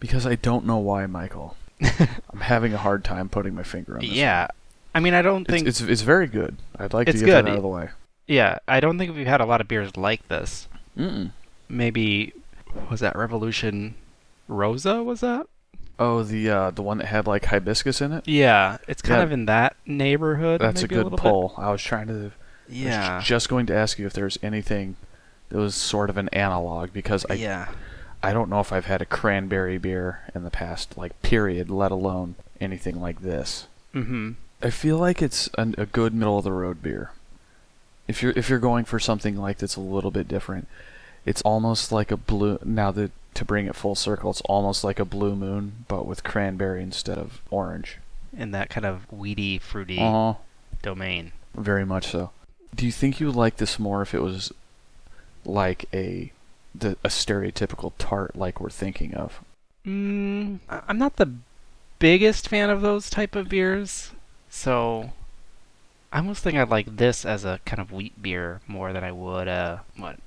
because 0.00 0.26
I 0.26 0.34
don't 0.34 0.66
know 0.66 0.78
why, 0.78 1.06
Michael. 1.06 1.56
I'm 1.82 2.40
having 2.40 2.72
a 2.72 2.78
hard 2.78 3.04
time 3.04 3.28
putting 3.28 3.54
my 3.54 3.62
finger 3.62 3.94
on 3.94 4.00
this. 4.00 4.10
yeah, 4.10 4.48
I 4.94 5.00
mean, 5.00 5.12
I 5.14 5.22
don't 5.22 5.44
think. 5.46 5.66
it's, 5.66 5.80
it's 5.80 5.90
it's 5.90 6.02
very 6.02 6.26
good. 6.26 6.56
I'd 6.78 6.92
like 6.94 7.08
It's 7.08 7.20
to 7.20 7.26
get 7.26 7.32
good. 7.32 7.44
that 7.46 7.50
out 7.50 7.56
of 7.56 7.62
the 7.62 7.68
way. 7.68 7.88
yeah, 8.26 8.58
I 8.68 8.80
don't 8.80 8.98
think 8.98 9.14
we've 9.14 9.26
had 9.26 9.40
a 9.40 9.46
lot 9.46 9.60
of 9.60 9.68
beers 9.68 9.96
like 9.96 10.26
this. 10.28 10.68
Mm-mm. 10.96 11.32
Maybe 11.68 12.32
was 12.90 13.00
that 13.00 13.14
Revolution 13.16 13.94
Rosa? 14.48 15.02
Was 15.02 15.20
that? 15.20 15.46
Oh, 15.98 16.22
the 16.22 16.50
uh, 16.50 16.70
the 16.72 16.82
one 16.82 16.98
that 16.98 17.06
had 17.06 17.26
like 17.26 17.46
hibiscus 17.46 18.00
in 18.00 18.12
it. 18.12 18.28
Yeah, 18.28 18.76
it's 18.86 19.00
kind 19.02 19.18
Yeah. 19.20 19.24
of 19.24 19.32
in 19.32 19.46
that 19.46 19.76
neighborhood. 19.86 20.60
That's 20.60 20.82
a 20.82 20.88
good 20.88 21.08
bit. 21.10 21.18
pull. 21.18 21.54
I 21.56 21.70
was 21.70 21.82
trying 21.82 22.08
to. 22.08 22.32
Yeah. 22.68 23.20
just 23.22 23.48
going 23.48 23.66
to 23.66 23.74
ask 23.74 23.98
you 23.98 24.06
if 24.06 24.12
there's 24.12 24.38
anything 24.42 24.96
that 25.50 25.58
was 25.58 25.74
sort 25.76 26.10
of 26.10 26.16
an 26.16 26.28
analog 26.30 26.92
because 26.92 27.24
I 27.30 27.34
yeah. 27.34 27.68
I 28.22 28.32
don't 28.32 28.50
know 28.50 28.60
if 28.60 28.72
I've 28.72 28.86
had 28.86 29.00
a 29.00 29.06
cranberry 29.06 29.78
beer 29.78 30.20
in 30.34 30.42
the 30.42 30.50
past, 30.50 30.98
like 30.98 31.20
period, 31.22 31.70
let 31.70 31.92
alone 31.92 32.34
anything 32.60 33.00
like 33.00 33.22
this. 33.22 33.68
Mm-hmm. 33.94 34.32
I 34.62 34.70
feel 34.70 34.98
like 34.98 35.22
it's 35.22 35.48
an, 35.56 35.74
a 35.78 35.86
good 35.86 36.12
middle 36.12 36.38
of 36.38 36.44
the 36.44 36.52
road 36.52 36.82
beer. 36.82 37.12
If 38.08 38.22
you're 38.22 38.32
if 38.36 38.48
you're 38.50 38.58
going 38.58 38.84
for 38.84 38.98
something 38.98 39.36
like 39.36 39.58
that's 39.58 39.76
a 39.76 39.80
little 39.80 40.10
bit 40.10 40.26
different, 40.28 40.66
it's 41.24 41.42
almost 41.42 41.92
like 41.92 42.10
a 42.10 42.16
blue. 42.16 42.58
Now 42.64 42.90
that 42.92 43.12
to 43.36 43.44
bring 43.44 43.66
it 43.66 43.76
full 43.76 43.94
circle, 43.94 44.30
it's 44.30 44.40
almost 44.42 44.82
like 44.84 44.98
a 44.98 45.04
blue 45.04 45.36
moon, 45.36 45.84
but 45.88 46.06
with 46.06 46.24
cranberry 46.24 46.82
instead 46.82 47.18
of 47.18 47.40
orange. 47.50 47.98
In 48.36 48.50
that 48.50 48.68
kind 48.70 48.84
of 48.84 49.10
weedy, 49.12 49.58
fruity 49.58 49.98
Uh 49.98 50.10
huh. 50.10 50.34
domain. 50.82 51.32
Very 51.54 51.86
much 51.86 52.08
so. 52.08 52.30
Do 52.74 52.84
you 52.84 52.92
think 52.92 53.20
you 53.20 53.26
would 53.26 53.36
like 53.36 53.56
this 53.56 53.78
more 53.78 54.02
if 54.02 54.12
it 54.14 54.20
was 54.20 54.52
like 55.44 55.86
a 55.94 56.32
the 56.74 56.96
a 57.02 57.08
stereotypical 57.08 57.92
tart 57.96 58.36
like 58.36 58.60
we're 58.60 58.68
thinking 58.70 59.14
of? 59.14 59.40
Mm, 59.86 60.58
I'm 60.68 60.98
not 60.98 61.16
the 61.16 61.32
biggest 61.98 62.48
fan 62.48 62.68
of 62.68 62.82
those 62.82 63.08
type 63.08 63.34
of 63.34 63.48
beers, 63.48 64.10
so 64.50 65.12
I 66.12 66.18
almost 66.18 66.42
think 66.42 66.58
I'd 66.58 66.68
like 66.68 66.96
this 66.96 67.24
as 67.24 67.44
a 67.46 67.60
kind 67.64 67.80
of 67.80 67.92
wheat 67.92 68.20
beer 68.20 68.60
more 68.66 68.92
than 68.92 69.04
I 69.04 69.12
would 69.12 69.48
a 69.48 69.82
what 69.96 70.18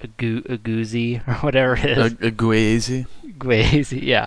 a 0.00 0.06
goo 0.06 0.42
a 0.48 0.56
goozy 0.56 1.26
or 1.28 1.34
whatever 1.34 1.74
it 1.76 1.84
is. 1.98 1.98
A, 1.98 2.26
a 2.26 2.30
guazi? 2.30 3.06
Glazy, 3.38 4.00
yeah. 4.04 4.26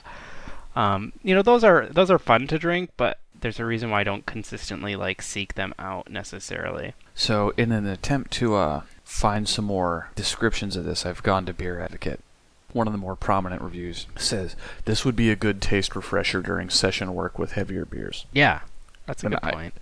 Um, 0.76 1.14
you 1.24 1.34
know, 1.36 1.42
those 1.42 1.64
are 1.64 1.88
those 1.88 2.12
are 2.12 2.20
fun 2.20 2.48
to 2.48 2.60
drink, 2.60 2.92
but 2.98 3.20
there's 3.42 3.60
a 3.60 3.66
reason 3.66 3.90
why 3.90 4.02
I 4.02 4.04
don't 4.04 4.26
consistently 4.26 4.96
like 4.96 5.22
seek 5.22 5.56
them 5.56 5.74
out 5.80 6.10
necessarily. 6.12 6.94
So, 7.16 7.54
in 7.58 7.72
an 7.72 7.86
attempt 7.86 8.32
to 8.34 8.56
uh, 8.56 8.82
find 9.04 9.48
some 9.48 9.66
more 9.66 10.10
descriptions 10.16 10.76
of 10.76 10.86
this, 10.86 11.06
I've 11.06 11.24
gone 11.24 11.46
to 11.48 11.54
Beer 11.54 11.80
Advocate. 11.82 12.20
One 12.72 12.86
of 12.88 12.94
the 12.94 13.00
more 13.00 13.16
prominent 13.16 13.62
reviews 13.64 14.06
says 14.16 14.56
this 14.86 15.04
would 15.04 15.16
be 15.16 15.32
a 15.32 15.36
good 15.36 15.60
taste 15.62 15.96
refresher 15.96 16.42
during 16.42 16.70
session 16.70 17.16
work 17.16 17.40
with 17.40 17.54
heavier 17.54 17.84
beers. 17.84 18.26
Yeah, 18.32 18.60
that's 19.08 19.24
a 19.24 19.28
And 19.28 19.36
good 19.36 19.44
I- 19.44 19.52
point. 19.52 19.74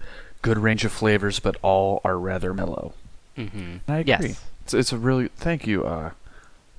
Good 0.44 0.60
range 0.60 0.86
of 0.86 0.92
flavors, 0.94 1.40
but 1.40 1.58
all 1.64 2.00
are 2.06 2.18
rather 2.18 2.54
mellow. 2.54 2.94
Mm-hmm. 3.38 3.78
I 3.92 3.98
agree. 3.98 4.28
Yes. 4.30 4.42
It's, 4.68 4.74
it's 4.74 4.92
a 4.92 4.98
really 4.98 5.30
thank 5.30 5.66
you, 5.66 5.86
uh, 5.86 6.12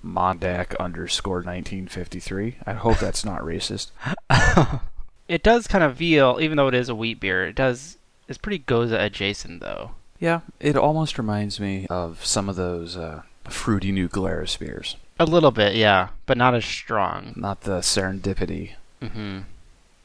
Mondak 0.05 0.77
underscore 0.77 1.37
1953. 1.37 2.57
I 2.66 2.74
hope 2.74 2.98
that's 2.98 3.24
not 3.24 3.40
racist. 3.40 3.92
it 5.29 5.42
does 5.42 5.66
kind 5.66 5.83
of 5.83 5.96
feel, 5.96 6.37
even 6.38 6.59
though 6.59 6.68
it 6.68 6.74
is 6.74 6.90
a 6.90 6.94
wheat 6.94 7.18
beer, 7.18 7.46
it 7.46 7.55
does. 7.55 7.96
It's 8.29 8.37
pretty 8.37 8.59
Goza 8.59 9.03
adjacent 9.03 9.62
though. 9.62 9.92
Yeah, 10.18 10.40
it 10.61 10.77
almost 10.77 11.16
reminds 11.16 11.59
me 11.59 11.87
of 11.88 12.22
some 12.27 12.51
of 12.51 12.57
those 12.57 12.94
uh, 12.94 13.22
fruity 13.48 13.90
New 13.90 14.09
Glarus 14.09 14.59
beers. 14.59 14.96
A 15.18 15.24
little 15.24 15.51
bit, 15.51 15.74
yeah, 15.74 16.09
but 16.27 16.37
not 16.37 16.55
as 16.55 16.66
strong. 16.66 17.33
Not 17.37 17.62
the 17.62 17.79
serendipity, 17.79 18.74
hmm 19.03 19.38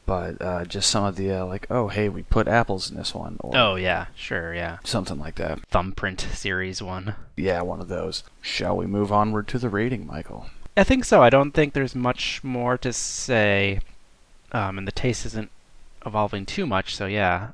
but 0.06 0.42
uh, 0.42 0.66
just 0.66 0.90
some 0.90 1.06
of 1.06 1.16
the 1.16 1.32
uh, 1.32 1.46
like, 1.46 1.66
oh 1.70 1.88
hey, 1.88 2.10
we 2.10 2.24
put 2.24 2.48
apples 2.48 2.90
in 2.92 2.98
this 2.98 3.14
one, 3.16 3.38
or 3.40 3.56
Oh 3.56 3.76
yeah, 3.76 4.08
sure, 4.16 4.54
yeah. 4.54 4.78
something 4.84 5.18
like 5.20 5.36
that. 5.36 5.60
Thumbprint 5.70 6.22
series 6.34 6.82
one. 6.82 7.16
Yeah, 7.38 7.62
one 7.62 7.80
of 7.82 7.88
those. 7.88 8.24
Shall 8.42 8.76
we 8.78 8.86
move 8.86 9.12
onward 9.12 9.48
to 9.50 9.60
the 9.60 9.70
rating, 9.70 10.06
Michael? 10.06 10.48
I 10.76 10.84
think 10.84 11.06
so. 11.06 11.22
I 11.22 11.30
don't 11.30 11.52
think 11.52 11.74
there's 11.74 11.96
much 11.96 12.44
more 12.44 12.78
to 12.80 12.92
say, 12.92 13.80
um, 14.52 14.78
and 14.78 14.88
the 14.88 14.92
taste 14.92 15.26
isn't 15.26 15.52
evolving 16.06 16.46
too 16.46 16.66
much. 16.66 16.96
So 16.96 17.06
yeah, 17.06 17.50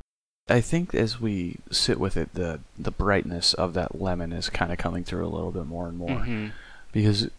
I 0.49 0.61
think 0.61 0.95
as 0.95 1.19
we 1.21 1.57
sit 1.69 1.99
with 1.99 2.17
it, 2.17 2.33
the 2.33 2.61
the 2.77 2.91
brightness 2.91 3.53
of 3.53 3.73
that 3.75 4.01
lemon 4.01 4.31
is 4.33 4.49
kind 4.49 4.71
of 4.71 4.77
coming 4.77 5.03
through 5.03 5.25
a 5.25 5.29
little 5.29 5.51
bit 5.51 5.65
more 5.67 5.87
and 5.87 5.97
more 5.97 6.09
Mhm. 6.21 6.51
because, 6.93 7.29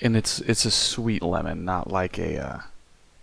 and 0.00 0.16
it's 0.16 0.40
it's 0.40 0.64
a 0.64 0.70
sweet 0.70 1.22
lemon, 1.22 1.64
not 1.64 1.90
like 1.92 2.18
a, 2.18 2.38
uh, 2.38 2.58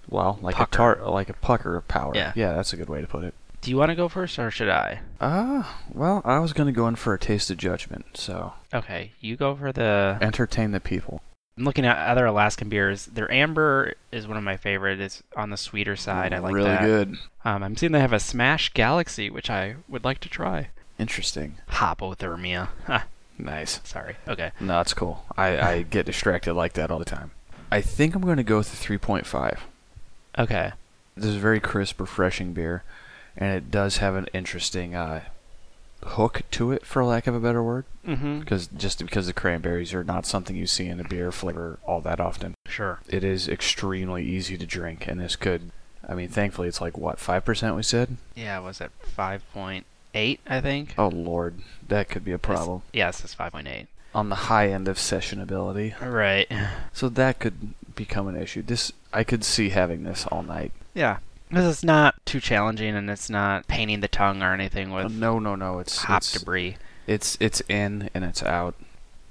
well, 0.09 0.39
like 0.41 0.55
Pucker. 0.55 0.69
a 0.69 0.77
tart, 0.77 1.07
like 1.07 1.29
a 1.29 1.33
pucker 1.33 1.75
of 1.75 1.87
power. 1.87 2.11
Yeah. 2.15 2.33
yeah, 2.35 2.53
that's 2.53 2.73
a 2.73 2.77
good 2.77 2.89
way 2.89 3.01
to 3.01 3.07
put 3.07 3.23
it. 3.23 3.33
Do 3.61 3.71
you 3.71 3.77
want 3.77 3.89
to 3.89 3.95
go 3.95 4.09
first, 4.09 4.37
or 4.39 4.51
should 4.51 4.69
I? 4.69 4.99
Ah, 5.21 5.79
well, 5.93 6.21
I 6.25 6.39
was 6.39 6.51
gonna 6.53 6.71
go 6.73 6.87
in 6.87 6.95
for 6.95 7.13
a 7.13 7.19
taste 7.19 7.49
of 7.49 7.57
judgment, 7.57 8.05
so 8.13 8.53
Okay, 8.73 9.11
you 9.21 9.35
go 9.37 9.55
for 9.55 9.71
the. 9.71 10.17
entertain 10.21 10.71
the 10.71 10.79
people. 10.81 11.21
I'm 11.57 11.63
looking 11.65 11.85
at 11.85 11.97
other 11.97 12.25
Alaskan 12.25 12.67
beers. 12.67 13.05
Their 13.05 13.31
amber 13.31 13.93
is 14.11 14.27
one 14.27 14.37
of 14.37 14.43
my 14.43 14.57
favorite. 14.57 14.99
It's 14.99 15.21
on 15.37 15.51
the 15.51 15.57
sweeter 15.57 15.95
side. 15.95 16.33
I 16.33 16.39
like 16.39 16.53
really 16.53 16.69
that. 16.69 16.81
Really 16.83 17.05
good. 17.05 17.17
Um, 17.45 17.61
I'm 17.63 17.77
seeing 17.77 17.91
they 17.91 17.99
have 17.99 18.11
a 18.11 18.19
Smash 18.19 18.73
Galaxy, 18.73 19.29
which 19.29 19.51
I 19.51 19.75
would 19.87 20.03
like 20.03 20.19
to 20.21 20.29
try. 20.29 20.69
Interesting. 20.97 21.57
Hopothermia. 21.69 22.69
Ha, 22.87 23.05
Nice. 23.37 23.79
Sorry. 23.83 24.15
Okay. 24.27 24.51
No, 24.59 24.73
that's 24.77 24.93
cool. 24.93 25.25
I, 25.37 25.57
I 25.59 25.81
get 25.83 26.05
distracted 26.07 26.53
like 26.55 26.73
that 26.73 26.89
all 26.91 26.99
the 26.99 27.05
time. 27.05 27.31
I 27.71 27.81
think 27.81 28.15
I'm 28.15 28.21
going 28.21 28.37
to 28.37 28.43
go 28.43 28.57
with 28.57 28.71
the 28.71 28.97
3.5. 28.97 29.57
Okay. 30.37 30.71
This 31.15 31.25
is 31.25 31.35
a 31.35 31.39
very 31.39 31.59
crisp, 31.59 31.99
refreshing 31.99 32.53
beer, 32.53 32.83
and 33.37 33.55
it 33.55 33.69
does 33.71 33.97
have 33.97 34.15
an 34.15 34.27
interesting 34.33 34.95
uh, 34.95 35.21
hook 36.03 36.41
to 36.51 36.71
it, 36.71 36.85
for 36.85 37.03
lack 37.05 37.27
of 37.27 37.35
a 37.35 37.39
better 37.39 37.61
word. 37.63 37.85
Mm-hmm. 38.07 38.39
Because 38.39 38.67
just 38.67 38.99
because 38.99 39.27
the 39.27 39.33
cranberries 39.33 39.93
are 39.93 40.03
not 40.03 40.25
something 40.25 40.55
you 40.55 40.67
see 40.67 40.87
in 40.87 40.99
a 40.99 41.03
beer 41.07 41.31
flavor 41.31 41.79
all 41.85 42.01
that 42.01 42.19
often, 42.19 42.55
Sure. 42.67 42.99
it 43.07 43.23
is 43.23 43.47
extremely 43.47 44.25
easy 44.25 44.57
to 44.57 44.65
drink, 44.65 45.07
and 45.07 45.19
this 45.19 45.35
could. 45.35 45.71
I 46.07 46.15
mean, 46.15 46.27
thankfully, 46.27 46.67
it's 46.67 46.81
like 46.81 46.97
what 46.97 47.17
five 47.19 47.45
percent 47.45 47.75
we 47.77 47.83
said. 47.83 48.17
Yeah. 48.35 48.59
Was 48.59 48.81
it 48.81 48.91
5.8? 49.17 49.83
I 50.47 50.61
think. 50.61 50.95
Oh 50.97 51.07
lord, 51.07 51.59
that 51.87 52.09
could 52.09 52.25
be 52.25 52.33
a 52.33 52.37
problem 52.37 52.81
Yes, 52.91 53.23
it's 53.23 53.33
5.8. 53.35 53.87
on 54.13 54.27
the 54.29 54.35
high 54.35 54.67
end 54.69 54.87
of 54.89 54.97
sessionability. 54.97 55.93
Right. 56.01 56.51
So 56.91 57.07
that 57.09 57.39
could 57.39 57.73
become 57.95 58.27
an 58.27 58.35
issue. 58.35 58.61
This 58.61 58.91
I 59.11 59.23
could 59.23 59.43
see 59.43 59.69
having 59.69 60.03
this 60.03 60.25
all 60.27 60.43
night. 60.43 60.71
Yeah. 60.93 61.17
This 61.51 61.65
is 61.65 61.83
not 61.83 62.15
too 62.25 62.39
challenging, 62.39 62.95
and 62.95 63.09
it's 63.11 63.29
not 63.29 63.67
painting 63.67 63.99
the 63.99 64.07
tongue 64.07 64.41
or 64.41 64.53
anything 64.53 64.91
Uh, 64.91 65.03
with 65.03 65.13
no, 65.13 65.37
no, 65.39 65.55
no. 65.55 65.79
It's 65.79 65.97
hop 66.03 66.19
it's, 66.19 66.31
debris. 66.31 66.77
it's 67.05 67.37
it's 67.39 67.61
in 67.69 68.09
and 68.13 68.23
it's 68.25 68.41
out. 68.41 68.75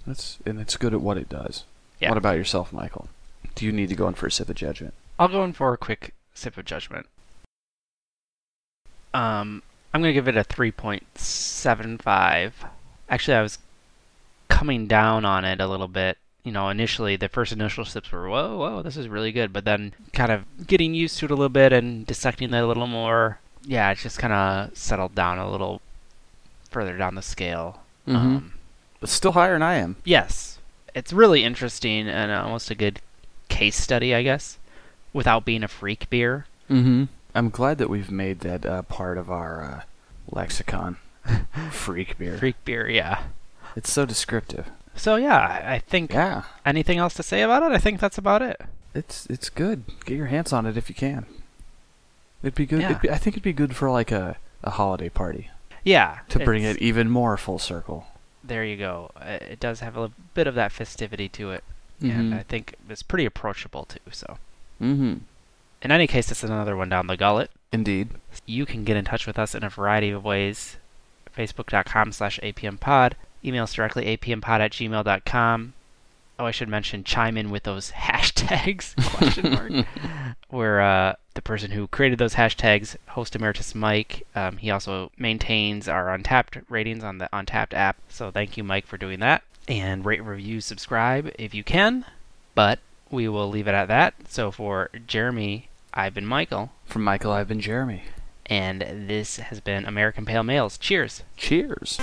It's 0.07 0.39
and 0.47 0.61
it's 0.61 0.77
good 0.77 0.95
at 0.95 1.01
what 1.01 1.17
it 1.17 1.29
does. 1.29 1.65
Yeah. 2.01 2.11
What 2.11 2.19
about 2.19 2.37
yourself, 2.37 2.73
Michael? 2.73 3.09
Do 3.55 3.67
you 3.67 3.73
need 3.73 3.89
to 3.89 3.95
go 3.97 4.07
in 4.09 4.15
for 4.15 4.27
a 4.27 4.31
sip 4.31 4.49
of 4.49 4.55
judgment? 4.57 4.95
I'll 5.19 5.29
go 5.29 5.43
in 5.45 5.53
for 5.53 5.73
a 5.73 5.77
quick 5.79 6.15
sip 6.35 6.57
of 6.57 6.65
judgment. 6.65 7.07
Um, 9.15 9.63
I'm 9.93 10.01
gonna 10.01 10.13
give 10.13 10.29
it 10.29 10.37
a 10.37 10.45
3.75. 10.45 12.53
Actually, 13.09 13.37
I 13.37 13.43
was 13.43 13.59
coming 14.49 14.87
down 14.87 15.25
on 15.25 15.45
it 15.45 15.61
a 15.61 15.67
little 15.67 15.89
bit. 15.89 16.19
You 16.45 16.53
know, 16.53 16.69
initially 16.69 17.17
the 17.17 17.29
first 17.29 17.53
initial 17.53 17.85
sips 17.85 18.11
were 18.11 18.29
whoa, 18.29 18.57
whoa, 18.57 18.83
this 18.83 18.97
is 18.97 19.09
really 19.09 19.31
good, 19.33 19.53
but 19.53 19.65
then 19.65 19.95
kind 20.13 20.33
of 20.33 20.67
getting 20.67 20.93
used 20.95 21.19
to 21.19 21.27
it 21.27 21.31
a 21.31 21.35
little 21.35 21.49
bit 21.49 21.73
and 21.73 22.07
dissecting 22.07 22.53
it 22.53 22.59
a 22.59 22.67
little 22.67 22.89
more. 22.89 23.39
Yeah, 23.65 23.93
it's 23.93 24.03
just 24.03 24.19
kind 24.19 24.33
of 24.33 24.77
settled 24.77 25.15
down 25.15 25.39
a 25.39 25.49
little 25.51 25.81
further 26.71 26.97
down 26.97 27.15
the 27.15 27.23
scale. 27.23 27.83
Um, 28.09 28.55
But 28.99 29.09
still 29.09 29.33
higher 29.33 29.53
than 29.53 29.63
I 29.63 29.75
am. 29.75 29.97
Yes, 30.05 30.59
it's 30.95 31.13
really 31.13 31.45
interesting 31.45 32.09
and 32.09 32.33
almost 32.33 32.71
a 32.71 32.75
good 32.75 33.01
case 33.49 33.77
study, 33.77 34.13
I 34.15 34.23
guess, 34.25 34.59
without 35.13 35.45
being 35.45 35.63
a 35.63 35.69
freak 35.69 36.11
beer. 36.11 36.47
Mm-hmm. 36.69 37.05
I'm 37.35 37.51
glad 37.51 37.79
that 37.79 37.89
we've 37.89 38.11
made 38.11 38.41
that 38.41 38.67
uh, 38.67 38.83
part 38.83 39.17
of 39.17 39.31
our 39.31 39.63
uh, 39.63 39.81
lexicon. 40.31 40.97
Freak 41.71 42.19
beer. 42.19 42.37
Freak 42.37 42.57
beer, 42.65 42.89
yeah. 42.89 43.25
It's 43.77 43.91
so 43.93 44.05
descriptive. 44.05 44.67
So 44.95 45.17
yeah, 45.17 45.37
I 45.39 45.75
I 45.75 45.79
think 45.79 46.13
Yeah. 46.13 46.43
anything 46.67 46.99
else 46.99 47.15
to 47.15 47.23
say 47.23 47.43
about 47.43 47.63
it? 47.63 47.73
I 47.73 47.79
think 47.79 48.01
that's 48.01 48.19
about 48.19 48.43
it. 48.43 48.61
It's 48.95 49.27
it's 49.27 49.49
good. 49.49 49.85
Get 50.05 50.17
your 50.17 50.27
hands 50.27 50.53
on 50.53 50.67
it 50.67 50.77
if 50.77 50.89
you 50.89 50.95
can. 50.95 51.27
It'd 52.43 52.55
be 52.55 52.67
good. 52.67 52.81
Yeah. 52.81 52.91
It'd 52.91 53.01
be, 53.03 53.11
I 53.11 53.17
think 53.19 53.35
it'd 53.35 53.43
be 53.43 53.53
good 53.53 53.75
for 53.77 53.89
like 53.91 54.11
a, 54.11 54.37
a 54.65 54.71
holiday 54.71 55.09
party 55.09 55.49
Yeah, 55.85 56.19
to 56.29 56.41
bring 56.41 56.63
it 56.65 56.77
even 56.79 57.09
more 57.09 57.37
full 57.37 57.59
circle. 57.59 58.07
There 58.45 58.65
you 58.65 58.77
go. 58.77 59.11
Uh, 59.17 59.39
It 59.41 59.61
does 59.61 59.81
have 59.81 59.97
a 59.97 60.11
bit 60.35 60.47
of 60.49 60.55
that 60.57 60.73
festivity 60.73 61.29
to 61.31 61.53
it, 61.53 61.63
Mhm. 62.03 62.11
and 62.19 62.35
I 62.35 62.43
think 62.43 62.75
it's 62.89 63.03
pretty 63.03 63.25
approachable 63.25 63.85
too. 63.85 64.01
So, 64.11 64.39
Mm-hmm. 64.81 65.19
in 65.83 65.91
any 65.93 66.07
case, 66.09 66.31
it's 66.33 66.43
another 66.43 66.77
one 66.77 66.89
down 66.89 67.07
the 67.07 67.17
gullet. 67.17 67.51
Indeed. 67.71 68.11
You 68.45 68.67
can 68.67 68.83
get 68.85 68.97
in 68.97 69.05
touch 69.05 69.27
with 69.27 69.39
us 69.39 69.55
in 69.55 69.63
a 69.63 69.71
variety 69.71 70.11
of 70.11 70.25
ways. 70.25 70.77
Facebook.com 71.37 72.11
slash 72.13 72.39
APMpod. 72.43 73.13
Email 73.45 73.65
us 73.65 73.75
directly, 73.75 74.05
apmpod 74.17 74.61
at 74.61 74.73
gmail.com. 74.73 75.75
Oh, 76.39 76.45
I 76.45 76.51
should 76.51 76.69
mention, 76.69 77.05
chime 77.05 77.37
in 77.37 77.51
with 77.51 77.65
those 77.65 77.91
hashtags, 77.97 78.95
question 79.17 79.53
mark. 79.53 79.87
Where 80.49 80.81
uh, 80.81 81.15
the 81.35 81.43
person 81.43 81.71
who 81.71 81.87
created 81.89 82.19
those 82.19 82.35
hashtags, 82.35 82.97
host 83.09 83.37
emeritus 83.37 83.75
Mike, 83.75 84.27
um, 84.35 84.57
he 84.57 84.71
also 84.71 85.11
maintains 85.17 85.89
our 85.89 86.07
Untappd 86.17 86.65
ratings 86.69 87.05
on 87.05 87.19
the 87.19 87.29
Untappd 87.33 87.75
app. 87.75 87.97
So 88.09 88.31
thank 88.31 88.57
you, 88.57 88.65
Mike, 88.65 88.87
for 88.87 88.97
doing 88.97 89.21
that. 89.21 89.43
And 89.69 90.05
rate, 90.05 90.23
review, 90.25 90.61
subscribe 90.61 91.33
if 91.39 91.55
you 91.55 91.63
can. 91.63 92.05
But 92.55 92.81
we 93.11 93.29
will 93.29 93.49
leave 93.49 93.69
it 93.69 93.75
at 93.75 93.89
that. 93.89 94.15
So 94.29 94.51
for 94.51 94.91
Jeremy, 95.07 95.69
I've 95.95 96.15
been 96.15 96.27
Michael. 96.27 96.73
From 96.87 97.05
Michael, 97.05 97.33
I've 97.33 97.49
been 97.49 97.61
Jeremy. 97.61 98.05
And 98.47 98.81
this 99.09 99.37
has 99.37 99.61
been 99.61 99.85
American 99.85 100.27
Pale 100.27 100.43
Males. 100.43 100.77
Cheers. 100.77 101.23
Cheers. 101.37 101.99